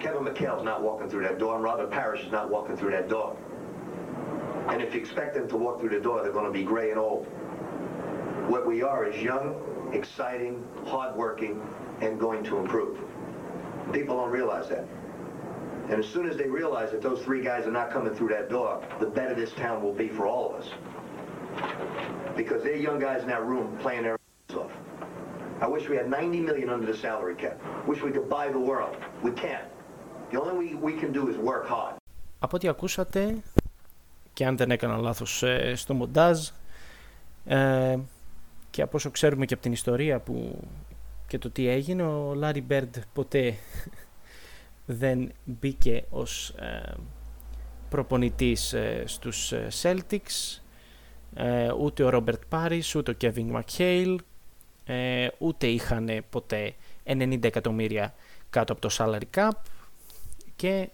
Kevin 0.00 0.24
McHale's 0.24 0.64
not 0.64 0.82
walking 0.82 1.08
through 1.08 1.22
that 1.22 1.38
door, 1.38 1.54
and 1.54 1.62
Robert 1.62 1.92
Parrish 1.92 2.24
is 2.24 2.32
not 2.32 2.50
walking 2.50 2.76
through 2.76 2.90
that 2.90 3.08
door. 3.08 3.36
And 4.66 4.82
if 4.82 4.94
you 4.94 5.00
expect 5.00 5.32
them 5.34 5.46
to 5.50 5.56
walk 5.56 5.78
through 5.78 5.90
the 5.90 6.00
door, 6.00 6.24
they're 6.24 6.32
going 6.32 6.52
to 6.52 6.58
be 6.58 6.64
gray 6.64 6.90
and 6.90 6.98
old. 6.98 7.26
What 8.48 8.66
we 8.66 8.82
are 8.82 9.06
is 9.06 9.22
young, 9.22 9.90
exciting, 9.92 10.66
hardworking, 10.86 11.62
and 12.00 12.18
going 12.18 12.42
to 12.44 12.58
improve. 12.58 12.98
People 13.91 14.15
don't 14.17 14.31
realize 14.31 14.69
that. 14.69 14.85
And 15.89 16.03
as 16.03 16.07
soon 16.07 16.29
as 16.29 16.37
they 16.37 16.47
realize 16.47 16.91
that 16.91 17.01
those 17.01 17.21
three 17.23 17.41
guys 17.41 17.65
are 17.65 17.71
not 17.71 17.91
coming 17.91 18.13
through 18.13 18.29
that 18.29 18.49
door, 18.49 18.71
the 18.99 19.07
better 19.07 19.33
this 19.33 19.51
town 19.53 19.81
will 19.81 19.93
be 19.93 20.07
for 20.07 20.27
all 20.27 20.45
of 20.49 20.61
us. 20.61 20.67
Because 22.37 22.61
they're 22.63 22.75
young 22.75 22.99
guys 22.99 23.21
in 23.23 23.27
that 23.27 23.43
room 23.43 23.75
playing 23.81 24.03
their 24.03 24.17
off. 24.55 24.71
I 25.61 25.67
wish 25.67 25.89
we 25.89 25.95
had 25.95 26.09
90 26.09 26.39
million 26.41 26.69
under 26.69 26.85
the 26.85 26.97
salary 26.97 27.35
cap. 27.35 27.59
Wish 27.87 28.01
we 28.01 28.11
could 28.11 28.29
buy 28.29 28.47
the 28.49 28.59
world. 28.59 28.95
We 29.23 29.31
can't. 29.31 29.67
The 30.31 30.39
only 30.41 30.55
way 30.59 30.75
we 30.75 30.93
can 31.01 31.11
do 31.11 31.27
is 31.29 31.37
work 31.37 31.65
hard. 31.67 31.95
Από 32.39 32.55
ό,τι 32.55 32.67
ακούσατε, 32.67 33.37
και 34.33 34.45
αν 34.45 34.57
δεν 34.57 34.71
έκανα 34.71 34.97
λάθος 34.97 35.43
ε, 35.43 35.75
στο 35.75 35.93
μοντάζ, 35.93 36.47
ε, 37.45 37.97
και 38.69 38.81
από 38.81 38.97
όσο 38.97 39.11
ξέρουμε 39.11 39.45
και 39.45 39.53
από 39.53 39.63
την 39.63 39.71
ιστορία 39.71 40.19
που 40.19 40.59
και 41.34 41.40
το 41.40 41.50
τι 41.50 41.68
έγινε, 41.68 42.02
ο 42.02 42.34
Λάρι 42.34 42.60
Μπέρντ 42.60 42.96
ποτέ 43.12 43.54
δεν 45.00 45.32
μπήκε 45.44 46.04
ως 46.10 46.48
ε, 46.48 46.94
προπονητής 47.88 48.72
ε, 48.72 49.02
στους 49.06 49.52
Celtics, 49.82 50.60
ε, 51.34 51.72
ούτε 51.72 52.02
ο 52.02 52.08
Ρόμπερτ 52.08 52.42
Πάρις, 52.48 52.94
ούτε 52.94 53.10
ο 53.10 53.14
Κέβιν 53.14 53.50
Μακχέιλ, 53.50 54.20
ε, 54.84 55.28
ούτε 55.38 55.66
είχαν 55.66 56.24
ποτέ 56.30 56.74
90 57.04 57.44
εκατομμύρια 57.44 58.14
κάτω 58.50 58.72
από 58.72 58.88
το 58.88 58.96
salary 58.98 59.38
cap 59.38 59.58
και 60.56 60.88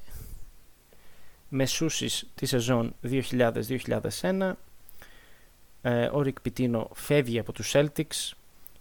μεσούσεις 1.49 2.31
τη 2.35 2.47
σεζόν 2.47 2.95
2000-2001 3.03 4.53
ε, 5.83 6.11
ο 6.13 6.23
Ρικ 6.23 6.41
Πιτίνο 6.41 6.91
φεύγει 6.95 7.39
από 7.39 7.53
τους 7.53 7.73
Celtics 7.75 8.33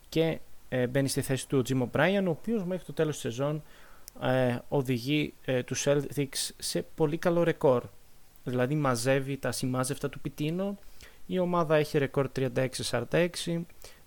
και 0.09 0.39
ε, 0.69 0.87
μπαίνει 0.87 1.07
στη 1.07 1.21
θέση 1.21 1.47
του 1.47 1.57
ο 1.57 1.61
Τζίμο 1.61 1.85
Μπράιαν 1.85 2.27
ο 2.27 2.29
οποίος 2.29 2.63
μέχρι 2.63 2.85
το 2.85 2.93
τέλος 2.93 3.13
της 3.13 3.21
σεζόν 3.21 3.63
ε, 4.21 4.57
οδηγεί 4.67 5.33
ε, 5.45 5.63
τους 5.63 5.85
Celtics 5.87 6.49
σε 6.57 6.85
πολύ 6.95 7.17
καλό 7.17 7.43
ρεκόρ 7.43 7.83
δηλαδή 8.43 8.75
μαζεύει 8.75 9.37
τα 9.37 9.51
σημάζευτα 9.51 10.09
του 10.09 10.19
Πιτίνο 10.19 10.77
η 11.25 11.39
ομάδα 11.39 11.75
έχει 11.75 11.97
ρεκόρ 11.97 12.29
36-46 12.35 13.61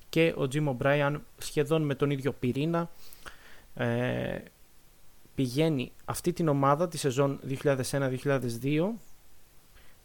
και 0.09 0.35
ο 0.37 0.49
Τζίμο 0.49 0.73
Μπράιαν 0.73 1.25
σχεδόν 1.39 1.83
με 1.83 1.95
τον 1.95 2.11
ίδιο 2.11 2.33
πυρήνα 2.33 2.91
ε, 3.75 4.39
πηγαίνει 5.35 5.93
αυτή 6.05 6.33
την 6.33 6.49
ομάδα 6.49 6.89
τη 6.89 6.99
σεζόν 6.99 7.41
2001-2002 7.65 8.89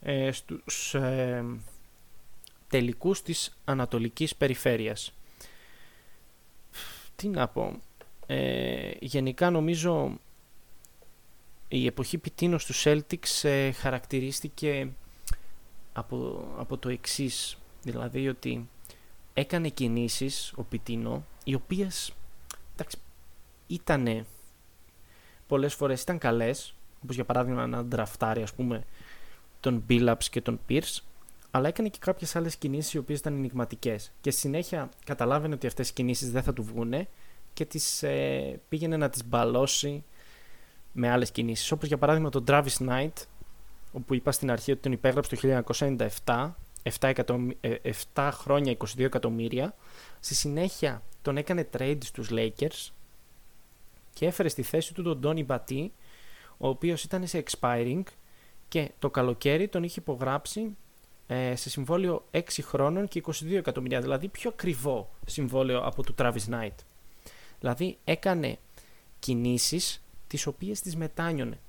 ε, 0.02 0.32
στους 0.32 0.94
ε, 0.94 1.46
τελικούς 2.68 3.22
της 3.22 3.58
Ανατολικής 3.66 4.36
Περιφέρειας. 4.36 5.17
Τι 7.18 7.28
να 7.28 7.48
πω, 7.48 7.80
ε, 8.26 8.92
γενικά 9.00 9.50
νομίζω 9.50 10.20
η 11.68 11.86
εποχή 11.86 12.18
Πιτίνος 12.18 12.66
του 12.66 12.74
Celtics 12.76 13.44
ε, 13.44 13.72
χαρακτηρίστηκε 13.72 14.90
από, 15.94 16.48
από 16.58 16.78
το 16.78 16.90
εξής, 16.90 17.58
δηλαδή 17.84 18.28
ότι 18.28 18.70
έκανε 19.34 19.70
κινήσεις 19.70 20.54
ο 20.56 20.64
Πιτίνο 20.64 21.26
οι 21.44 21.54
οποίες 21.54 22.14
εντάξει, 22.74 22.98
ήτανε 23.68 24.26
πολλές 25.48 25.74
φορές 25.74 26.02
ήταν 26.02 26.18
καλές 26.18 26.74
όπως 27.04 27.16
για 27.16 27.26
παράδειγμα 27.26 27.68
να 27.68 27.86
ντραφτάρει 27.86 28.42
ας 28.42 28.54
πούμε 28.54 28.84
τον 29.60 29.84
Billups 29.90 30.24
και 30.30 30.42
τον 30.42 30.60
Pierce 30.70 31.00
αλλά 31.58 31.68
έκανε 31.68 31.90
και 31.90 31.98
κάποιες 32.02 32.36
άλλες 32.36 32.56
κινήσεις 32.56 32.94
οι 32.94 32.98
οποίες 32.98 33.20
ήταν 33.20 33.34
ενηγματικές. 33.34 34.12
Και 34.22 34.32
συνέχεια 34.32 34.90
καταλάβαινε 35.06 35.54
ότι 35.54 35.68
αυτές 35.68 35.90
οι 35.90 35.94
κινήσεις 35.94 36.32
δεν 36.32 36.44
θα 36.44 36.54
του 36.54 36.64
βγούνε 36.64 37.08
και 37.54 37.66
τις 37.66 38.04
ε, 38.04 38.60
πήγαινε 38.70 38.98
να 38.98 39.10
τις 39.10 39.26
μπαλώσει 39.26 40.04
με 40.92 41.10
άλλες 41.10 41.32
κινήσεις. 41.32 41.72
Όπως 41.72 41.88
για 41.88 41.98
παράδειγμα 41.98 42.30
τον 42.30 42.44
Travis 42.48 42.78
Knight 42.88 43.26
όπου 43.92 44.14
είπα 44.14 44.32
στην 44.32 44.52
αρχή 44.52 44.72
ότι 44.72 44.82
τον 44.82 44.92
υπέγραψε 44.92 45.36
το 45.36 45.64
1997 46.26 46.52
7, 47.00 47.14
7 48.14 48.30
χρόνια 48.32 48.78
22 48.78 49.00
εκατομμύρια. 49.00 49.76
Στη 50.20 50.36
συνέχεια 50.36 51.02
τον 51.22 51.38
έκανε 51.38 51.70
trade 51.78 51.98
στους 52.04 52.30
Lakers 52.32 52.92
και 54.14 54.26
έφερε 54.26 54.48
στη 54.48 54.62
θέση 54.62 54.94
του 54.94 55.04
τον 55.04 55.20
Donny 55.24 55.46
Batty 55.46 55.88
ο 56.58 56.68
οποίος 56.68 57.04
ήταν 57.04 57.28
σε 57.28 57.44
expiring 57.48 58.04
και 58.68 58.92
το 59.00 59.10
καλοκαίρι 59.10 59.68
τον 59.68 59.84
είχε 59.84 60.00
υπογράψει 60.00 60.76
ε, 61.28 61.56
σε 61.56 61.70
συμβόλαιο 61.70 62.26
6 62.32 62.42
χρόνων 62.62 63.08
και 63.08 63.24
22 63.26 63.52
εκατομμύρια, 63.52 64.02
δηλαδή 64.02 64.28
πιο 64.28 64.50
ακριβό 64.54 65.10
συμβόλαιο 65.26 65.80
από 65.80 66.04
του 66.04 66.16
Travis 66.18 66.50
Knight. 66.50 66.76
Δηλαδή 67.60 67.98
έκανε 68.04 68.58
κινήσεις 69.20 70.04
τις 70.28 70.48
οποίες 70.48 70.82
τις 70.82 70.96
μετάνιωνε. 70.96 71.60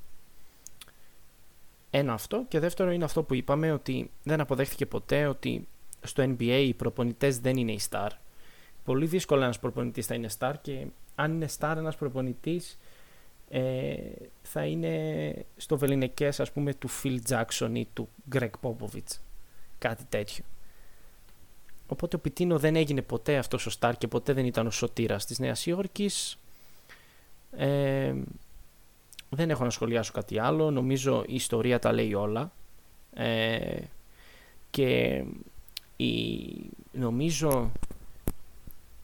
Ένα 1.91 2.13
αυτό 2.13 2.45
και 2.49 2.59
δεύτερο 2.59 2.91
είναι 2.91 3.05
αυτό 3.05 3.23
που 3.23 3.35
είπαμε 3.35 3.73
ότι 3.73 4.11
δεν 4.23 4.41
αποδέχτηκε 4.41 4.87
ποτέ 4.87 5.27
ότι 5.27 5.69
στο 6.03 6.23
NBA 6.23 6.65
οι 6.67 6.75
προπονητές 6.75 7.39
δεν 7.39 7.57
είναι 7.57 7.73
οι 7.73 7.81
star. 7.91 8.09
Πολύ 8.85 9.07
δύσκολα 9.07 9.45
ένας 9.45 9.59
προπονητής 9.59 10.07
θα 10.07 10.15
είναι 10.15 10.29
star 10.39 10.53
και 10.63 10.87
αν 11.15 11.33
είναι 11.33 11.49
star 11.59 11.75
ένας 11.77 11.97
προπονητής 11.97 12.79
ε, 13.49 13.97
θα 14.43 14.65
είναι 14.65 15.35
στο 15.57 15.79
βεληνικές 15.79 16.41
ας 16.41 16.53
πούμε 16.53 16.75
του 16.75 16.89
Phil 17.03 17.19
Jackson 17.29 17.71
ή 17.73 17.87
του 17.93 18.09
Greg 18.33 18.51
Popovich 18.61 19.28
κάτι 19.79 20.05
τέτοιο. 20.09 20.45
Οπότε 21.87 22.17
ο 22.17 22.19
Πιτίνο 22.19 22.59
δεν 22.59 22.77
έγινε 22.77 23.03
ποτέ 23.03 23.37
αυτός 23.37 23.67
ο 23.67 23.71
star 23.81 23.93
και 23.99 24.09
ποτέ 24.09 24.33
δεν 24.33 24.45
ήταν 24.45 24.67
ο 24.67 24.71
σωτήρας 24.71 25.27
της 25.27 25.39
Νέας 25.39 25.67
Υόρκης. 25.67 26.39
Ε, 27.57 28.15
δεν 29.29 29.51
έχω 29.51 29.65
να 29.65 29.71
σχολιάσω 29.71 30.13
κάτι 30.13 30.39
άλλο. 30.39 30.71
Νομίζω 30.71 31.25
η 31.27 31.35
ιστορία 31.35 31.79
τα 31.79 31.93
λέει 31.93 32.15
όλα. 32.15 32.53
Ε, 33.15 33.81
και 34.71 35.25
η, 35.97 36.11
νομίζω 36.93 37.73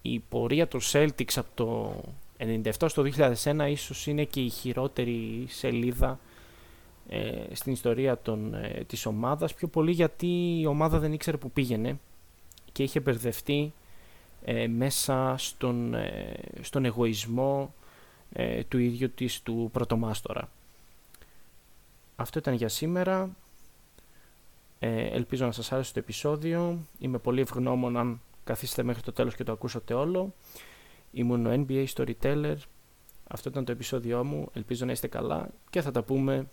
η 0.03 0.18
πορεία 0.18 0.68
των 0.68 0.81
Celtics 0.93 1.35
από 1.35 1.49
το 1.55 2.01
97 2.39 2.70
στο 2.87 3.05
2001 3.43 3.66
ίσως 3.70 4.07
είναι 4.07 4.25
και 4.25 4.41
η 4.41 4.49
χειρότερη 4.49 5.47
σελίδα 5.49 6.11
ε, 6.11 6.34
στην 7.53 7.73
ιστορία 7.73 8.19
των, 8.19 8.55
ε, 8.55 8.85
της 8.87 9.07
ομάδας 9.07 9.55
πιο 9.55 9.69
πολύ 9.69 9.91
γιατί 9.93 10.61
η 10.61 10.67
ομάδα 10.67 10.99
δεν 10.99 11.13
ήξερε 11.13 11.37
που 11.37 11.51
πήγαινε 11.51 11.99
και 12.73 12.83
είχε 12.83 13.01
μπερδευτεί 13.01 13.73
ε, 14.45 14.67
μέσα 14.67 15.35
στον, 15.39 15.95
ε, 15.95 16.35
στον 16.61 16.85
εγωισμό 16.85 17.75
του 18.69 18.79
ίδιου 18.79 19.11
της 19.11 19.43
του 19.43 19.69
πρωτομάστορα. 19.73 20.49
Αυτό 22.17 22.39
ήταν 22.39 22.55
για 22.55 22.69
σήμερα. 22.69 23.37
ελπίζω 24.79 25.47
να 25.47 25.53
σας 25.53 25.73
άρεσε 25.73 25.93
το 25.93 25.99
επεισόδιο. 25.99 26.87
Είμαι 26.99 27.19
πολύ 27.19 27.41
ευγνώμων 27.41 27.97
αν 27.97 28.21
καθίσετε 28.45 28.83
μέχρι 28.83 29.03
το 29.03 29.13
τέλος 29.13 29.35
και 29.35 29.45
το 29.45 29.53
ακούσατε 29.53 29.95
όλο. 29.95 30.35
Ήμουν 31.13 31.47
ο 31.47 31.65
NBA 31.69 31.85
Storyteller. 31.95 32.57
Αυτό 33.29 33.49
ήταν 33.49 33.65
το 33.65 33.73
επεισόδιό 33.73 34.25
μου. 34.25 34.49
Ελπίζω 34.53 34.85
να 34.85 34.93
είστε 34.93 35.07
καλά 35.07 35.49
και 35.71 35.83
θα 35.83 35.91
τα 35.91 36.03
πούμε 36.03 36.47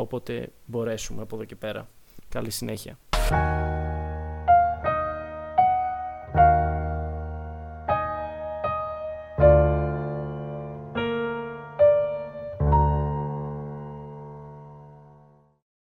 όποτε 0.00 0.52
μπορέσουμε 0.66 1.22
από 1.22 1.34
εδώ 1.36 1.44
και 1.44 1.56
πέρα. 1.56 1.88
Καλή 2.28 2.50
συνέχεια. 2.50 2.98